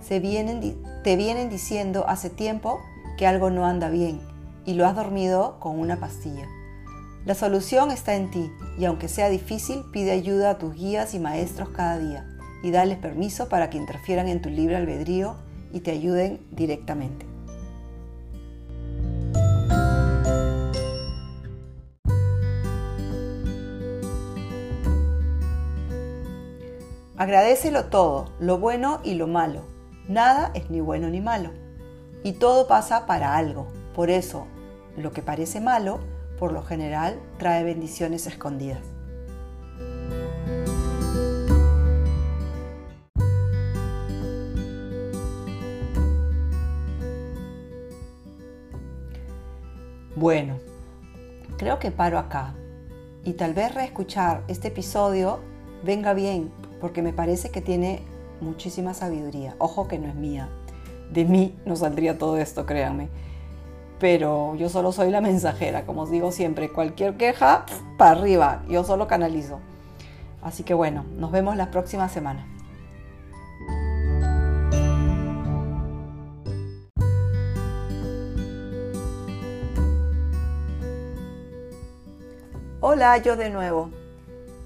te 0.08 0.20
vienen 0.20 1.50
diciendo 1.50 2.06
hace 2.08 2.30
tiempo 2.30 2.80
que 3.18 3.26
algo 3.26 3.50
no 3.50 3.66
anda 3.66 3.90
bien 3.90 4.22
y 4.66 4.74
lo 4.74 4.86
has 4.86 4.96
dormido 4.96 5.60
con 5.60 5.80
una 5.80 6.00
pastilla. 6.00 6.48
La 7.26 7.36
solución 7.36 7.90
está 7.92 8.16
en 8.16 8.32
ti 8.32 8.52
y 8.78 8.86
aunque 8.86 9.08
sea 9.08 9.30
difícil, 9.30 9.84
pide 9.94 10.12
ayuda 10.12 10.52
a 10.52 10.58
tus 10.58 10.74
guías 10.74 11.14
y 11.14 11.20
maestros 11.20 11.70
cada 11.70 11.98
día 11.98 12.28
y 12.64 12.72
dales 12.72 12.98
permiso 12.98 13.50
para 13.50 13.70
que 13.70 13.78
interfieran 13.78 14.28
en 14.28 14.42
tu 14.42 14.50
libre 14.50 14.76
albedrío 14.76 15.36
y 15.72 15.80
te 15.80 15.92
ayuden 15.92 16.46
directamente. 16.52 17.33
Agradecelo 27.24 27.86
todo, 27.86 28.26
lo 28.42 28.58
bueno 28.58 29.00
y 29.02 29.14
lo 29.14 29.28
malo. 29.28 29.62
Nada 30.10 30.52
es 30.56 30.70
ni 30.70 30.82
bueno 30.82 31.10
ni 31.10 31.22
malo. 31.22 31.52
Y 32.22 32.34
todo 32.34 32.68
pasa 32.68 33.06
para 33.06 33.38
algo. 33.38 33.66
Por 33.96 34.10
eso, 34.10 34.46
lo 34.98 35.14
que 35.14 35.22
parece 35.22 35.62
malo, 35.62 36.02
por 36.38 36.52
lo 36.52 36.64
general, 36.64 37.18
trae 37.38 37.64
bendiciones 37.64 38.28
escondidas. 38.28 38.82
Bueno, 50.18 50.60
creo 51.58 51.80
que 51.80 51.90
paro 51.90 52.20
acá 52.20 52.54
y 53.24 53.32
tal 53.36 53.54
vez 53.54 53.74
reescuchar 53.74 54.44
este 54.50 54.68
episodio 54.68 55.40
venga 55.86 56.14
bien 56.14 56.52
porque 56.84 57.02
me 57.02 57.14
parece 57.14 57.50
que 57.50 57.62
tiene 57.62 58.02
muchísima 58.42 58.94
sabiduría. 58.94 59.56
Ojo 59.58 59.88
que 59.88 59.98
no 59.98 60.10
es 60.10 60.16
mía. 60.16 60.50
De 61.14 61.24
mí 61.24 61.58
no 61.66 61.78
saldría 61.78 62.18
todo 62.18 62.36
esto, 62.36 62.66
créanme. 62.66 63.08
Pero 64.02 64.56
yo 64.56 64.68
solo 64.68 64.92
soy 64.92 65.10
la 65.10 65.22
mensajera, 65.22 65.86
como 65.86 66.02
os 66.02 66.12
digo 66.12 66.34
siempre, 66.34 66.74
cualquier 66.74 67.16
queja, 67.16 67.66
para 67.98 68.20
arriba, 68.20 68.64
yo 68.68 68.84
solo 68.84 69.08
canalizo. 69.08 69.62
Así 70.42 70.64
que 70.64 70.74
bueno, 70.74 71.06
nos 71.16 71.32
vemos 71.32 71.56
la 71.56 71.72
próxima 71.72 72.10
semana. 72.10 72.46
Hola, 82.82 83.18
yo 83.20 83.38
de 83.38 83.50
nuevo. 83.50 83.90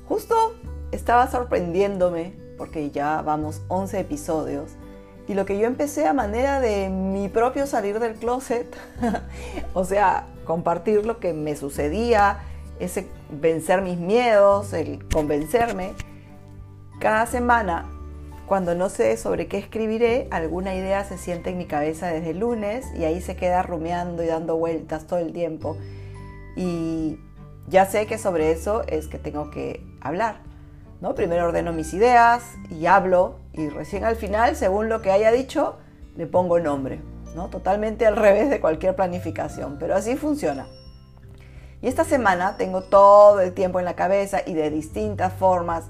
Justo 0.07 0.55
estaba 0.91 1.29
sorprendiéndome 1.29 2.33
porque 2.57 2.91
ya 2.91 3.21
vamos 3.21 3.61
11 3.67 3.99
episodios 3.99 4.71
y 5.27 5.33
lo 5.33 5.45
que 5.45 5.59
yo 5.59 5.67
empecé 5.67 6.07
a 6.07 6.13
manera 6.13 6.61
de 6.61 6.89
mi 6.89 7.27
propio 7.27 7.67
salir 7.67 7.99
del 7.99 8.15
closet, 8.15 8.73
o 9.73 9.83
sea, 9.83 10.27
compartir 10.45 11.05
lo 11.05 11.19
que 11.19 11.33
me 11.33 11.55
sucedía, 11.57 12.39
ese 12.79 13.07
vencer 13.29 13.81
mis 13.81 13.97
miedos, 13.97 14.71
el 14.71 15.05
convencerme, 15.09 15.93
cada 17.01 17.25
semana, 17.25 17.91
cuando 18.47 18.73
no 18.73 18.87
sé 18.87 19.17
sobre 19.17 19.47
qué 19.47 19.57
escribiré, 19.57 20.29
alguna 20.31 20.73
idea 20.73 21.03
se 21.03 21.17
siente 21.17 21.49
en 21.49 21.57
mi 21.57 21.65
cabeza 21.65 22.07
desde 22.07 22.29
el 22.29 22.39
lunes 22.39 22.85
y 22.97 23.03
ahí 23.03 23.19
se 23.19 23.35
queda 23.35 23.61
rumeando 23.61 24.23
y 24.23 24.27
dando 24.27 24.55
vueltas 24.55 25.07
todo 25.07 25.19
el 25.19 25.33
tiempo. 25.33 25.75
Y 26.55 27.19
ya 27.67 27.85
sé 27.85 28.07
que 28.07 28.17
sobre 28.17 28.51
eso 28.51 28.83
es 28.87 29.07
que 29.07 29.19
tengo 29.19 29.51
que 29.51 29.85
hablar. 29.99 30.46
¿No? 31.01 31.15
Primero 31.15 31.45
ordeno 31.45 31.73
mis 31.73 31.93
ideas 31.93 32.43
y 32.69 32.85
hablo 32.85 33.39
y 33.53 33.69
recién 33.69 34.03
al 34.03 34.15
final, 34.15 34.55
según 34.55 34.89
lo 34.89 35.01
que 35.01 35.11
haya 35.11 35.31
dicho, 35.31 35.77
le 36.15 36.27
pongo 36.27 36.59
nombre. 36.59 37.01
¿no? 37.35 37.49
Totalmente 37.49 38.05
al 38.07 38.15
revés 38.15 38.49
de 38.49 38.59
cualquier 38.59 38.95
planificación, 38.95 39.77
pero 39.79 39.95
así 39.95 40.15
funciona. 40.15 40.67
Y 41.81 41.87
esta 41.87 42.03
semana 42.03 42.57
tengo 42.57 42.81
todo 42.81 43.39
el 43.39 43.53
tiempo 43.53 43.79
en 43.79 43.85
la 43.85 43.95
cabeza 43.95 44.41
y 44.45 44.53
de 44.53 44.71
distintas 44.71 45.31
formas 45.33 45.85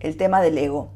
el 0.00 0.16
tema 0.16 0.40
del 0.40 0.58
ego. 0.58 0.90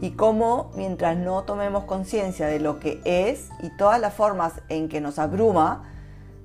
Y 0.00 0.10
cómo 0.10 0.70
mientras 0.76 1.16
no 1.16 1.42
tomemos 1.42 1.84
conciencia 1.84 2.46
de 2.46 2.60
lo 2.60 2.78
que 2.78 3.00
es 3.04 3.48
y 3.62 3.76
todas 3.76 4.00
las 4.00 4.14
formas 4.14 4.52
en 4.68 4.88
que 4.88 5.00
nos 5.00 5.18
abruma, 5.18 5.90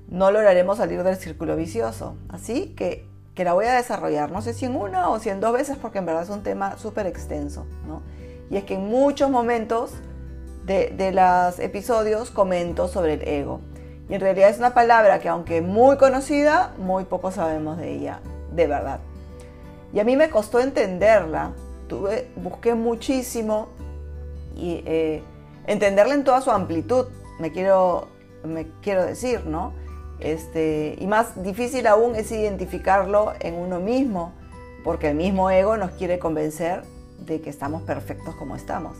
no 0.08 0.32
lograremos 0.32 0.78
salir 0.78 1.02
del 1.04 1.16
círculo 1.16 1.54
vicioso. 1.54 2.16
Así 2.28 2.74
que, 2.74 3.08
que 3.34 3.44
la 3.44 3.54
voy 3.54 3.66
a 3.66 3.74
desarrollar, 3.74 4.30
no 4.30 4.42
sé 4.42 4.52
si 4.52 4.66
en 4.66 4.76
una 4.76 5.08
o 5.08 5.18
si 5.18 5.30
en 5.30 5.40
dos 5.40 5.52
veces, 5.52 5.78
porque 5.80 5.98
en 5.98 6.06
verdad 6.06 6.22
es 6.22 6.30
un 6.30 6.42
tema 6.42 6.76
súper 6.76 7.06
extenso. 7.06 7.66
¿no? 7.86 8.02
Y 8.50 8.56
es 8.56 8.64
que 8.64 8.74
en 8.74 8.88
muchos 8.88 9.30
momentos 9.30 9.92
de, 10.64 10.90
de 10.90 11.12
los 11.12 11.58
episodios 11.58 12.30
comento 12.30 12.88
sobre 12.88 13.14
el 13.14 13.26
ego. 13.26 13.60
Y 14.08 14.14
en 14.14 14.20
realidad 14.20 14.50
es 14.50 14.58
una 14.58 14.74
palabra 14.74 15.20
que 15.20 15.28
aunque 15.28 15.62
muy 15.62 15.96
conocida, 15.96 16.74
muy 16.76 17.04
poco 17.04 17.30
sabemos 17.30 17.78
de 17.78 17.92
ella, 17.92 18.20
de 18.52 18.66
verdad. 18.66 19.00
Y 19.92 20.00
a 20.00 20.04
mí 20.04 20.16
me 20.16 20.28
costó 20.28 20.60
entenderla. 20.60 21.52
Tuve, 21.88 22.28
busqué 22.36 22.74
muchísimo 22.74 23.68
y 24.54 24.82
eh, 24.86 25.22
entenderla 25.66 26.14
en 26.14 26.24
toda 26.24 26.40
su 26.40 26.50
amplitud, 26.50 27.06
me 27.38 27.52
quiero, 27.52 28.08
me 28.44 28.68
quiero 28.82 29.04
decir, 29.04 29.44
¿no? 29.46 29.72
Este, 30.22 30.94
y 31.00 31.06
más 31.08 31.42
difícil 31.42 31.86
aún 31.88 32.14
es 32.14 32.30
identificarlo 32.30 33.32
en 33.40 33.54
uno 33.54 33.80
mismo, 33.80 34.32
porque 34.84 35.10
el 35.10 35.16
mismo 35.16 35.50
ego 35.50 35.76
nos 35.76 35.90
quiere 35.92 36.20
convencer 36.20 36.82
de 37.18 37.40
que 37.40 37.50
estamos 37.50 37.82
perfectos 37.82 38.36
como 38.36 38.54
estamos. 38.54 38.96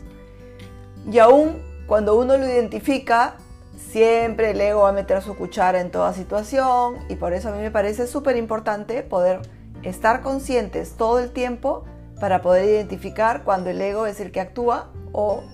Y 1.11 1.21
aún 1.21 1.63
cuando 1.87 2.19
uno 2.19 2.37
lo 2.37 2.45
identifica, 2.45 3.37
siempre 3.77 4.51
el 4.51 4.61
ego 4.61 4.83
va 4.83 4.89
a 4.89 4.93
meter 4.93 5.23
su 5.23 5.37
cuchara 5.37 5.81
en 5.81 5.93
toda 5.93 6.13
situación 6.13 6.97
y 7.09 7.15
por 7.15 7.33
eso 7.33 7.51
a 7.51 7.53
mí 7.53 7.63
me 7.63 7.71
parece 7.71 8.09
súper 8.09 8.37
importante 8.37 9.03
poder 9.05 9.43
estar 9.85 10.23
conscientes 10.23 10.95
todo 10.97 11.21
el 11.21 11.31
tiempo 11.31 11.85
para 12.21 12.43
poder 12.43 12.65
identificar 12.65 13.45
cuando 13.45 13.71
el 13.71 13.81
ego 13.81 14.07
es 14.07 14.19
el 14.19 14.33
que 14.33 14.41
actúa 14.41 14.91
o, 15.13 15.45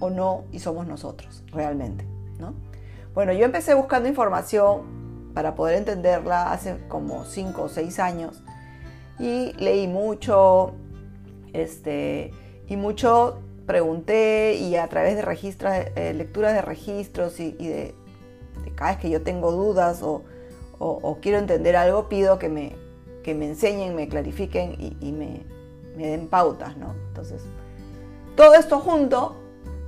o 0.00 0.10
no 0.10 0.44
y 0.50 0.60
somos 0.60 0.86
nosotros 0.86 1.44
realmente. 1.52 2.13
¿No? 3.14 3.20
Bueno, 3.24 3.32
yo 3.32 3.44
empecé 3.44 3.74
buscando 3.74 4.08
información 4.08 5.32
para 5.34 5.54
poder 5.54 5.78
entenderla 5.78 6.52
hace 6.52 6.76
como 6.88 7.24
5 7.24 7.62
o 7.62 7.68
6 7.68 7.98
años 7.98 8.42
y 9.18 9.52
leí 9.54 9.88
mucho, 9.88 10.74
este, 11.52 12.32
y 12.68 12.76
mucho 12.76 13.40
pregunté 13.66 14.54
y 14.54 14.76
a 14.76 14.86
través 14.88 15.16
de 15.16 15.22
registros, 15.22 15.72
eh, 15.74 16.12
lecturas 16.14 16.54
de 16.54 16.62
registros 16.62 17.40
y, 17.40 17.52
de, 17.52 17.94
cada 18.74 18.92
vez 18.92 19.00
que 19.00 19.10
yo 19.10 19.22
tengo 19.22 19.52
dudas 19.52 20.02
o, 20.02 20.24
quiero 21.22 21.38
entender 21.38 21.76
algo, 21.76 22.08
pido 22.08 22.38
que 22.38 22.48
me, 22.48 22.76
que 23.22 23.34
me 23.34 23.46
enseñen, 23.46 23.94
me 23.94 24.08
clarifiquen 24.08 24.76
y, 25.00 25.12
me, 25.12 25.44
den 25.96 26.28
pautas, 26.28 26.76
¿no? 26.76 26.94
Entonces, 27.08 27.42
todo 28.36 28.54
esto 28.54 28.80
junto 28.80 29.36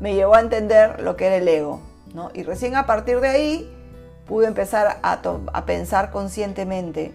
me 0.01 0.15
llevó 0.15 0.37
a 0.37 0.41
entender 0.41 1.01
lo 1.03 1.17
que 1.17 1.27
era 1.27 1.37
el 1.37 1.49
ego, 1.49 1.81
y 2.35 2.43
recién 2.43 2.77
a 2.77 2.87
partir 2.87 3.21
de 3.21 3.29
ahí 3.29 3.77
pude 4.27 4.47
empezar 4.47 4.99
a, 5.03 5.21
a 5.53 5.67
pensar 5.67 6.11
conscientemente, 6.11 7.13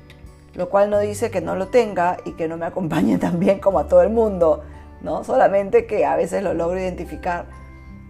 lo 0.54 0.70
cual 0.70 0.90
no 0.90 1.00
dice 1.00 1.32
que 1.32 1.42
no 1.42 1.56
lo 1.56 1.68
tenga 1.68 2.18
y 2.26 2.34
que 2.34 2.48
no 2.48 2.58
me 2.58 2.66
acompañe 2.66 3.18
tan 3.20 3.40
bien 3.40 3.60
como 3.60 3.80
a 3.80 3.88
todo 3.88 4.02
el 4.02 4.10
mundo, 4.10 4.64
¿no? 5.02 5.24
Solamente 5.24 5.86
que 5.86 6.06
a 6.06 6.16
veces 6.16 6.44
lo 6.44 6.54
logro 6.54 6.80
identificar 6.80 7.46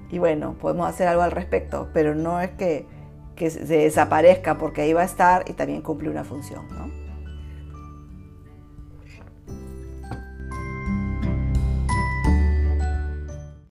y 0.09 0.19
bueno, 0.19 0.55
podemos 0.59 0.89
hacer 0.89 1.07
algo 1.07 1.21
al 1.21 1.31
respecto, 1.31 1.89
pero 1.93 2.13
no 2.13 2.41
es 2.41 2.51
que, 2.51 2.85
que 3.35 3.49
se 3.49 3.65
desaparezca 3.65 4.57
porque 4.57 4.81
ahí 4.81 4.93
va 4.93 5.01
a 5.01 5.05
estar 5.05 5.45
y 5.47 5.53
también 5.53 5.81
cumple 5.81 6.09
una 6.09 6.25
función, 6.25 6.67
¿no? 6.69 7.00